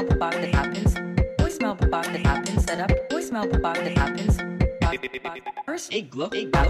voicemail 0.00 0.18
box 0.18 0.36
that 0.36 0.54
happens. 0.54 0.94
Voicemail 1.38 1.90
box 1.90 2.08
that 2.08 2.20
happens. 2.20 2.64
Set 2.64 2.80
up 2.80 2.90
voicemail 3.10 3.62
box 3.62 3.80
that 3.80 3.98
happens. 3.98 4.38
First, 5.66 5.92
a 5.92 6.02
glove, 6.02 6.32
a 6.34 6.44
glove. 6.46 6.69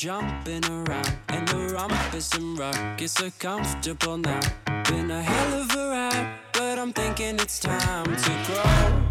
jumping 0.00 0.64
around, 0.64 1.12
and 1.28 1.46
the 1.48 1.74
rumpus 1.74 2.32
and 2.34 2.58
rock 2.58 3.02
It's 3.02 3.12
so 3.12 3.28
comfortable 3.38 4.16
now. 4.16 4.40
Been 4.88 5.10
a 5.10 5.22
hell 5.22 5.60
of 5.60 5.76
a 5.76 5.90
ride, 5.90 6.38
but 6.54 6.78
I'm 6.78 6.90
thinking 6.90 7.34
it's 7.34 7.58
time 7.58 8.06
to 8.06 8.30
grow. 8.46 9.02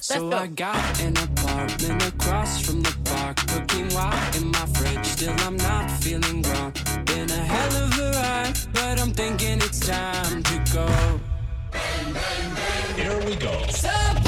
So 0.00 0.30
I 0.30 0.46
got 0.46 1.00
an 1.00 1.16
apartment 1.16 2.06
across 2.06 2.60
from 2.64 2.82
the 2.82 2.96
park, 3.06 3.38
cooking 3.48 3.88
wild 3.92 4.36
in 4.36 4.52
my 4.52 4.66
fridge. 4.66 5.04
Still, 5.04 5.34
I'm 5.40 5.56
not 5.56 5.90
feeling 5.90 6.42
wrong. 6.42 6.72
Been 7.06 7.28
a 7.28 7.42
hell 7.52 7.74
of 7.82 7.98
a 7.98 8.12
ride, 8.12 8.54
but 8.72 9.00
I'm 9.00 9.10
thinking 9.10 9.58
it's 9.58 9.80
time 9.80 10.44
to 10.44 10.64
go. 10.72 10.86
Here 12.94 13.18
we 13.26 13.34
go. 13.34 13.66
Stop. 13.70 14.19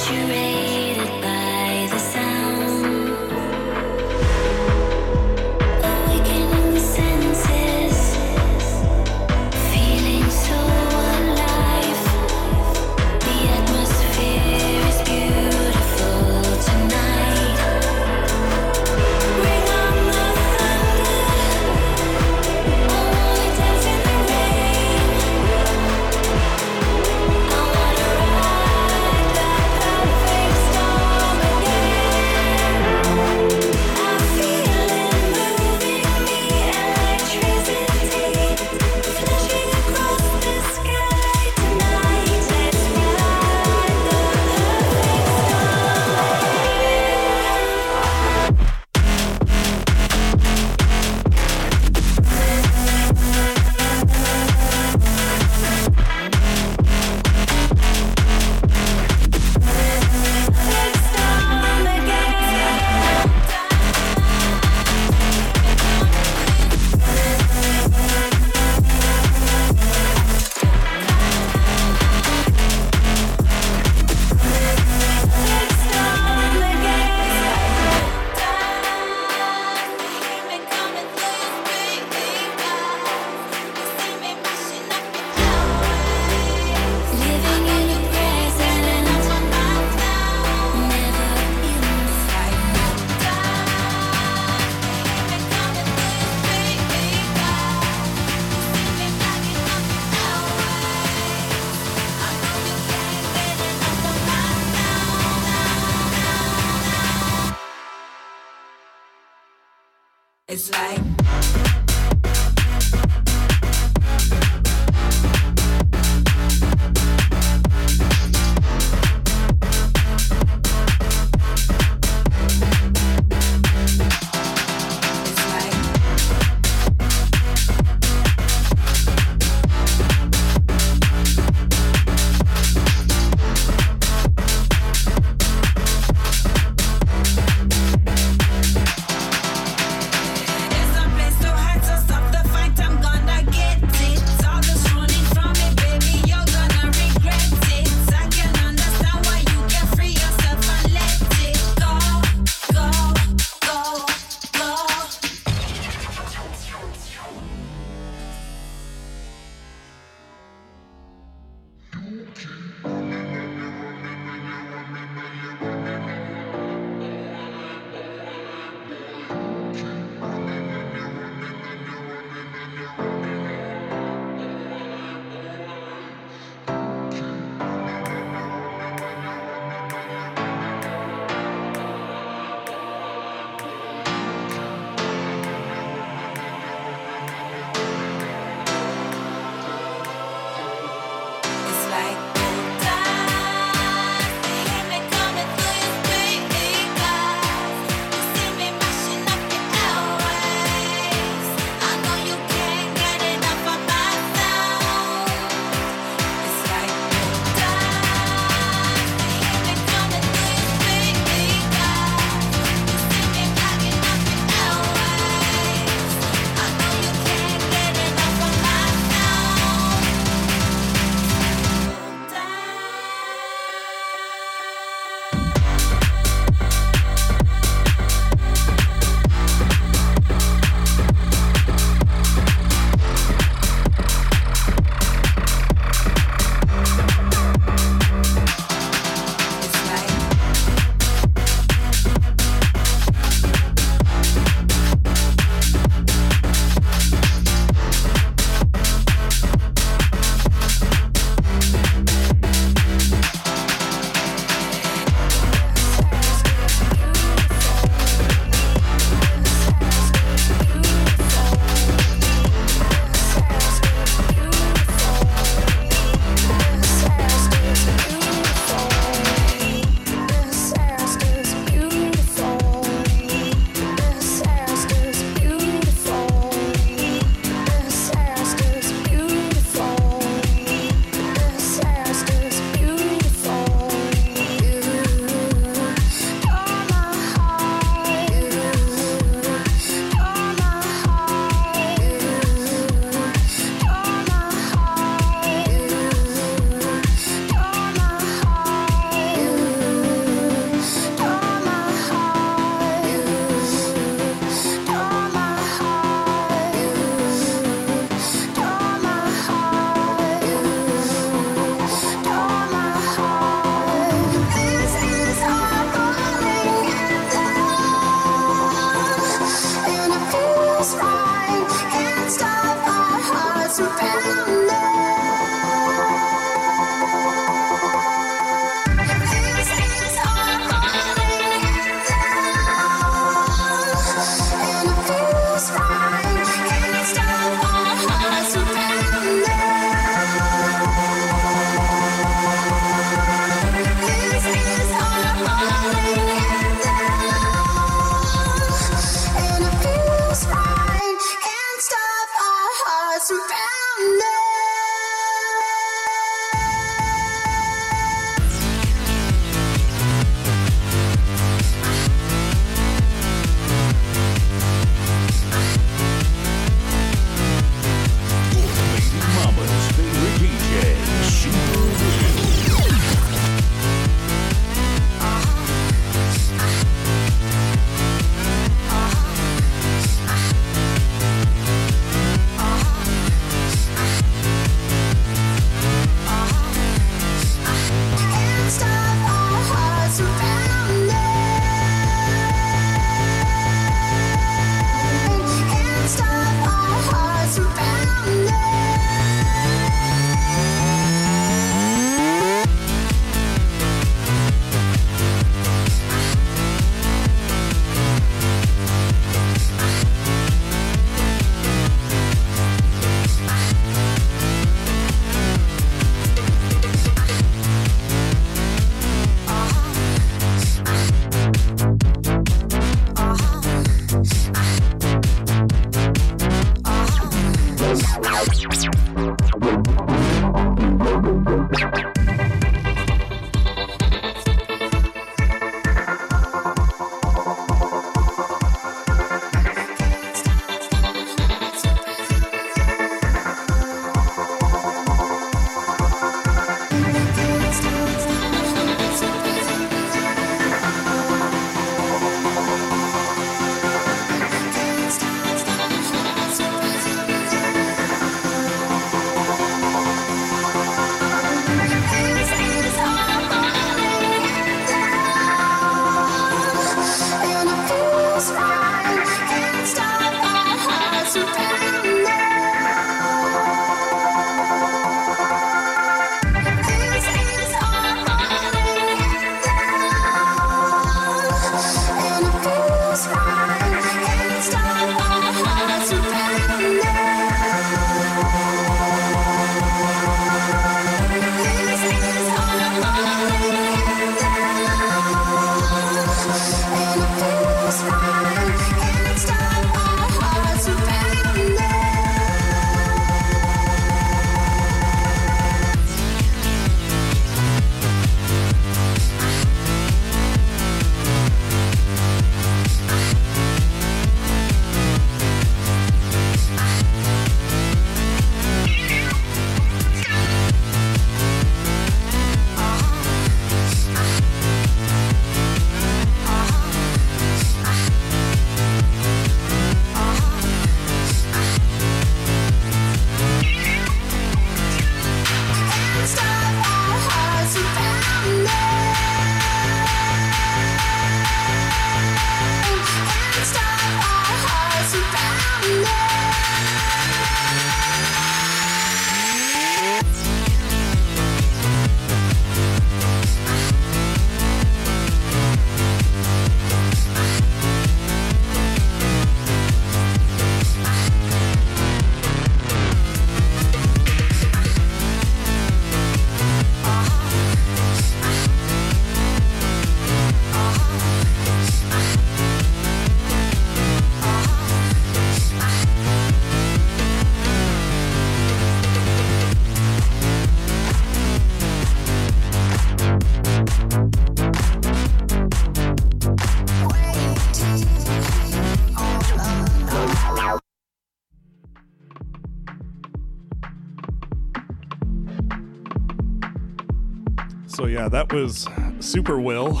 So 597.94 598.06
yeah, 598.06 598.26
that 598.30 598.50
was 598.50 598.88
Super 599.20 599.60
Will, 599.60 600.00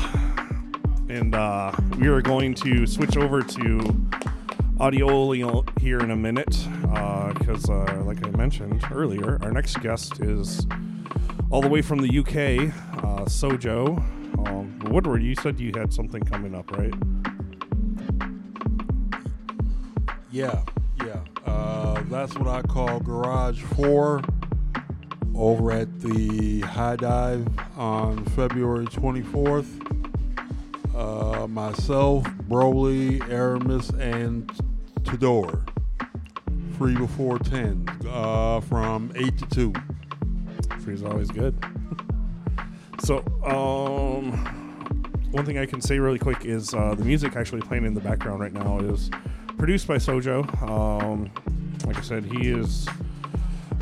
and 1.10 1.34
uh, 1.34 1.72
we 1.98 2.08
are 2.08 2.22
going 2.22 2.54
to 2.54 2.86
switch 2.86 3.18
over 3.18 3.42
to 3.42 4.06
audio 4.80 5.62
here 5.78 6.00
in 6.00 6.10
a 6.10 6.16
minute 6.16 6.56
because, 7.38 7.68
uh, 7.68 8.02
like 8.06 8.26
I 8.26 8.30
mentioned 8.30 8.82
earlier, 8.90 9.38
our 9.42 9.52
next 9.52 9.78
guest 9.82 10.20
is 10.20 10.66
all 11.50 11.60
the 11.60 11.68
way 11.68 11.82
from 11.82 11.98
the 11.98 12.18
UK, 12.18 12.72
uh, 13.04 13.26
Sojo. 13.26 13.98
Um, 14.48 14.78
Woodward, 14.90 15.22
you 15.22 15.34
said 15.34 15.60
you 15.60 15.72
had 15.76 15.92
something 15.92 16.22
coming 16.22 16.54
up, 16.54 16.70
right? 16.72 16.94
Yeah, 20.30 20.62
yeah. 21.04 21.20
Uh, 21.44 22.02
that's 22.04 22.34
what 22.38 22.48
I 22.48 22.62
call 22.62 23.00
Garage 23.00 23.60
4 23.60 24.22
over 25.34 25.72
at 25.72 26.00
the 26.00 26.60
High 26.60 26.96
Dive 26.96 27.46
on 27.76 28.24
February 28.26 28.86
24th. 28.86 29.66
Uh, 30.94 31.46
myself, 31.46 32.24
Broly, 32.48 33.26
Aramis, 33.30 33.90
and 33.90 34.52
Tador. 35.02 35.68
Free 36.76 36.94
before 36.94 37.38
10 37.38 37.88
uh, 38.08 38.60
from 38.60 39.12
8 39.14 39.38
to 39.38 39.46
2. 39.46 39.72
Free 40.80 40.94
is 40.94 41.02
always 41.02 41.30
good. 41.30 41.54
so, 43.02 43.18
um, 43.44 44.32
one 45.30 45.46
thing 45.46 45.58
I 45.58 45.66
can 45.66 45.80
say 45.80 45.98
really 45.98 46.18
quick 46.18 46.44
is 46.44 46.74
uh, 46.74 46.94
the 46.94 47.04
music 47.04 47.36
actually 47.36 47.62
playing 47.62 47.86
in 47.86 47.94
the 47.94 48.00
background 48.00 48.40
right 48.40 48.52
now 48.52 48.78
is 48.80 49.10
produced 49.56 49.86
by 49.86 49.96
Sojo. 49.96 50.42
Um, 50.62 51.30
like 51.86 51.96
I 51.96 52.02
said, 52.02 52.24
he 52.24 52.50
is 52.50 52.86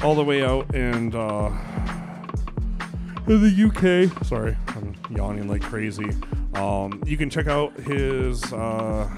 all 0.03 0.15
the 0.15 0.25
way 0.25 0.45
out 0.45 0.75
and 0.75 1.15
uh, 1.15 1.51
in 3.27 3.41
the 3.43 3.65
UK. 3.67 4.25
Sorry, 4.27 4.57
I'm 4.69 4.95
yawning 5.11 5.49
like 5.49 5.63
crazy. 5.63 6.11
Um, 6.55 7.03
you 7.07 7.17
can 7.17 7.31
check 7.31 7.47
out 7.47 7.75
his 7.81 8.53
uh, 8.53 9.09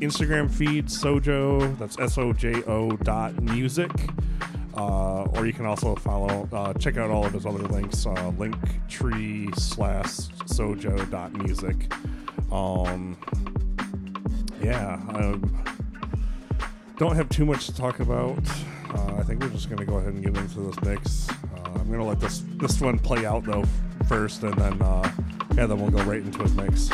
Instagram 0.00 0.50
feed, 0.50 0.86
Sojo. 0.86 1.76
That's 1.78 1.98
S 1.98 2.18
O 2.18 2.32
J 2.32 2.62
O 2.64 2.92
dot 2.96 3.40
music. 3.42 3.90
Uh, 4.76 5.22
or 5.22 5.46
you 5.46 5.54
can 5.54 5.64
also 5.64 5.94
follow, 5.96 6.46
uh, 6.52 6.74
check 6.74 6.98
out 6.98 7.10
all 7.10 7.24
of 7.24 7.32
his 7.32 7.46
other 7.46 7.62
links, 7.62 8.04
uh, 8.04 8.14
linktree 8.32 9.58
slash 9.58 10.10
sojo 10.44 11.10
dot 11.10 11.32
music. 11.32 11.90
Um, 12.52 13.16
yeah, 14.62 15.00
I 15.08 15.40
don't 16.98 17.16
have 17.16 17.30
too 17.30 17.46
much 17.46 17.66
to 17.66 17.74
talk 17.74 18.00
about. 18.00 18.38
Uh, 18.96 19.16
I 19.18 19.22
think 19.22 19.42
we're 19.42 19.50
just 19.50 19.68
gonna 19.68 19.84
go 19.84 19.96
ahead 19.98 20.14
and 20.14 20.24
get 20.24 20.36
into 20.36 20.60
this 20.60 20.80
mix. 20.82 21.28
Uh, 21.28 21.70
I'm 21.74 21.90
gonna 21.90 22.06
let 22.06 22.20
this 22.20 22.42
this 22.56 22.80
one 22.80 22.98
play 22.98 23.26
out 23.26 23.44
though 23.44 23.64
first, 24.08 24.42
and 24.42 24.54
then 24.54 24.80
uh, 24.80 25.12
yeah, 25.54 25.66
then 25.66 25.78
we'll 25.78 25.90
go 25.90 26.02
right 26.04 26.22
into 26.22 26.42
his 26.42 26.54
mix. 26.54 26.90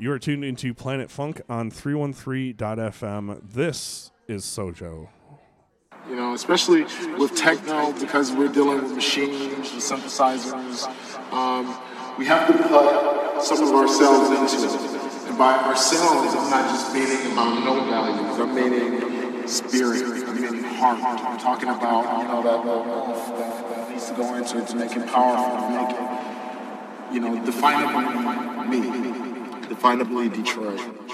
You 0.00 0.10
are 0.10 0.18
tuned 0.18 0.42
into 0.46 0.72
Planet 0.72 1.10
Funk 1.10 1.42
on 1.50 1.70
313.fm. 1.70 3.52
This 3.52 4.10
is 4.26 4.44
Sojo. 4.44 5.08
You 6.08 6.16
know, 6.16 6.32
especially 6.32 6.84
with 7.18 7.36
techno, 7.36 7.92
because 7.92 8.32
we're 8.32 8.48
dealing 8.48 8.82
with 8.82 8.92
machines, 8.92 9.70
with 9.74 9.84
synthesizers, 9.84 10.88
um, 11.34 11.66
we 12.16 12.24
have 12.24 12.46
to 12.46 12.54
put 12.54 13.44
some 13.44 13.62
of 13.62 13.74
ourselves 13.74 14.30
into 14.30 14.74
it. 14.74 15.28
And 15.28 15.36
by 15.36 15.58
ourselves, 15.58 16.34
I'm 16.34 16.50
not 16.50 16.70
just 16.70 16.94
meaning 16.94 17.32
about 17.32 17.62
no 17.62 17.84
values. 17.84 18.40
I'm 18.40 18.54
meaning 18.54 19.46
spirit. 19.46 20.02
I'm 20.26 20.40
meaning 20.40 20.64
heart. 20.64 20.98
I'm 20.98 21.38
talking 21.38 21.68
about, 21.68 22.22
you 22.22 22.28
know, 22.28 22.42
that, 22.42 22.64
that, 22.64 23.38
that, 23.38 23.76
that 23.76 23.90
needs 23.90 24.08
to 24.08 24.14
go 24.14 24.34
into 24.34 24.62
it 24.62 24.66
to 24.68 24.76
make 24.76 24.96
it 24.96 25.06
powerful, 25.08 25.58
to 25.58 25.70
make 25.76 25.94
it, 25.94 27.12
you 27.12 27.20
know, 27.20 27.36
definably 27.44 28.68
me, 28.70 29.29
definably 29.70 30.28
Detroit. 30.28 31.09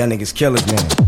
Y'all 0.00 0.08
niggas 0.08 0.32
killers, 0.32 0.66
man. 0.72 0.99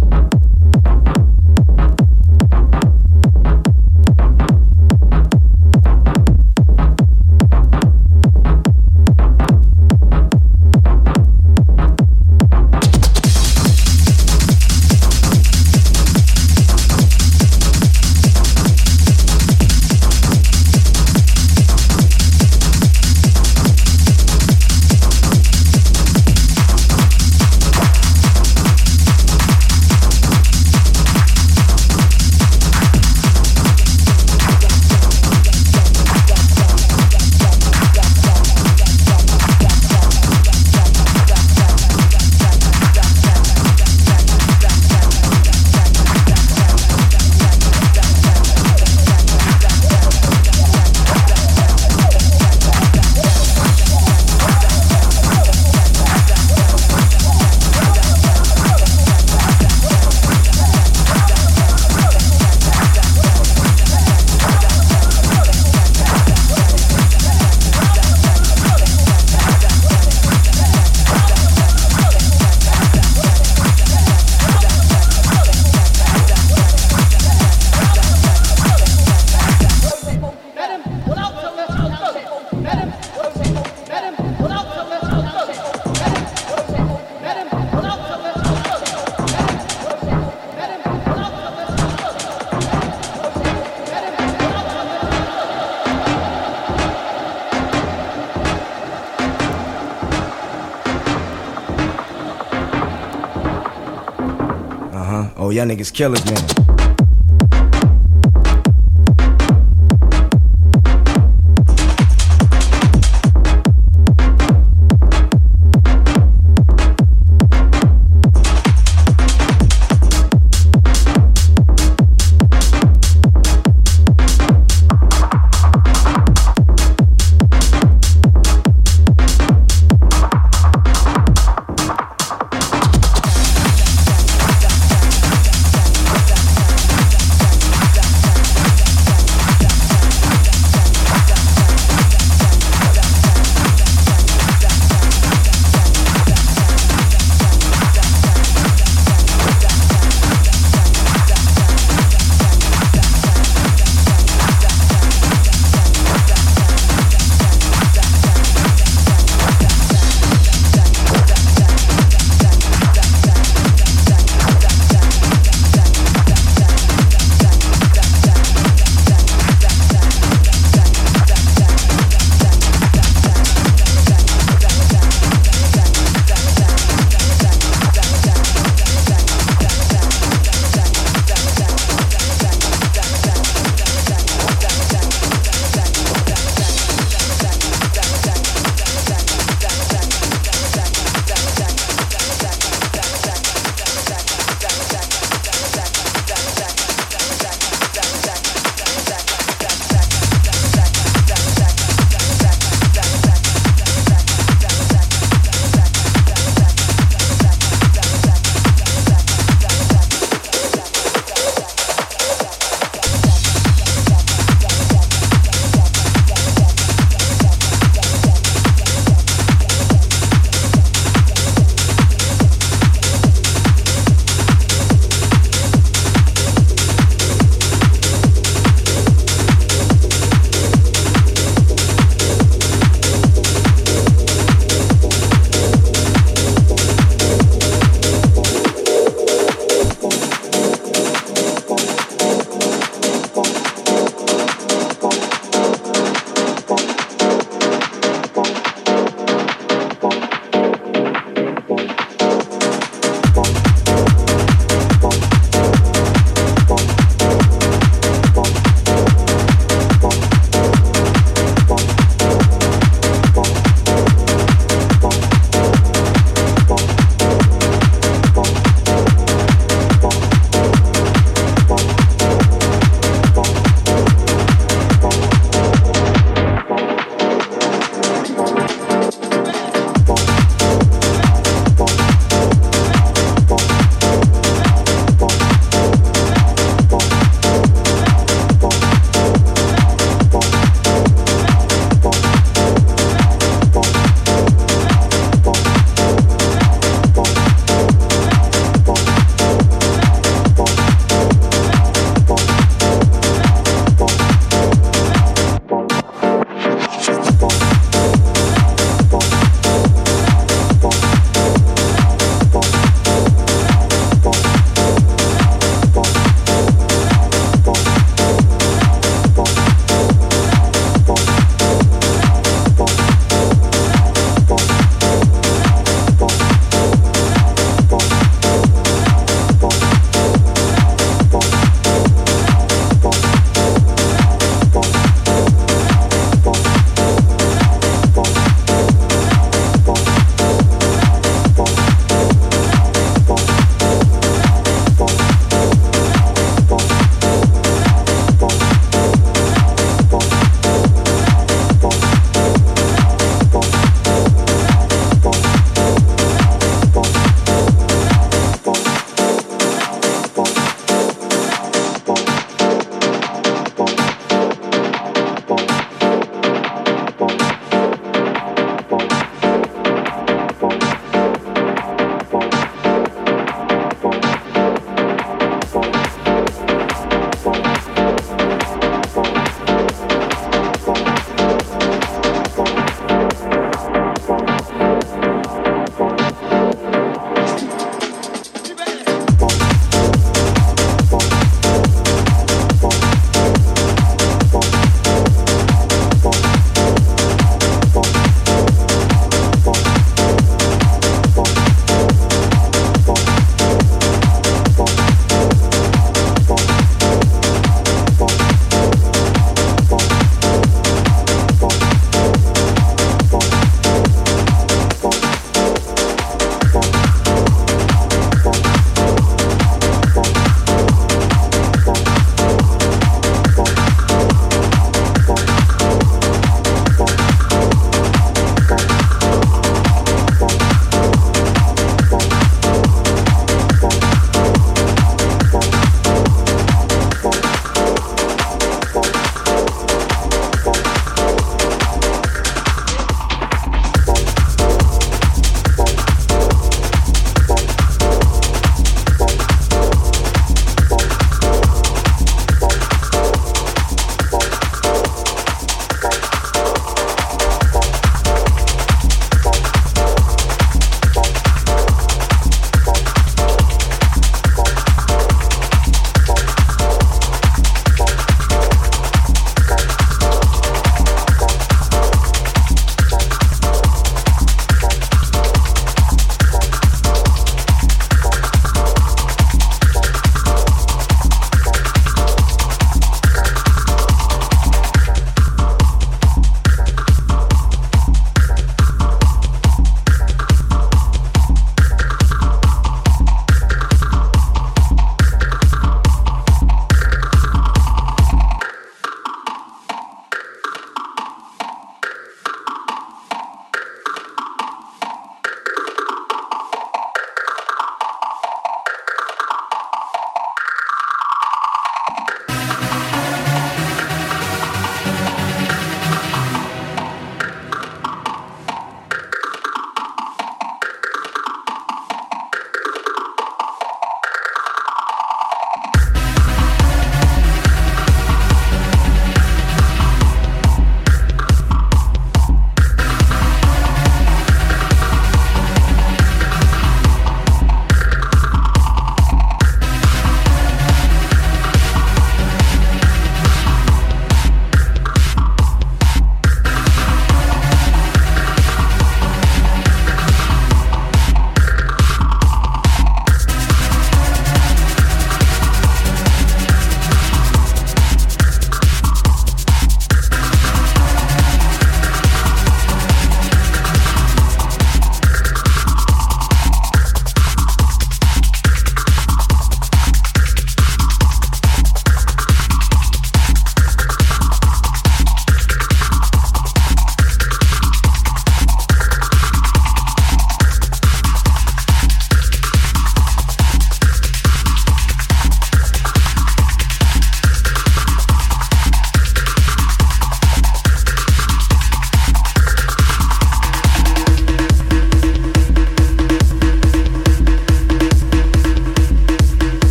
Niggas 105.73 105.91
killers, 105.91 106.25
man. 106.26 106.61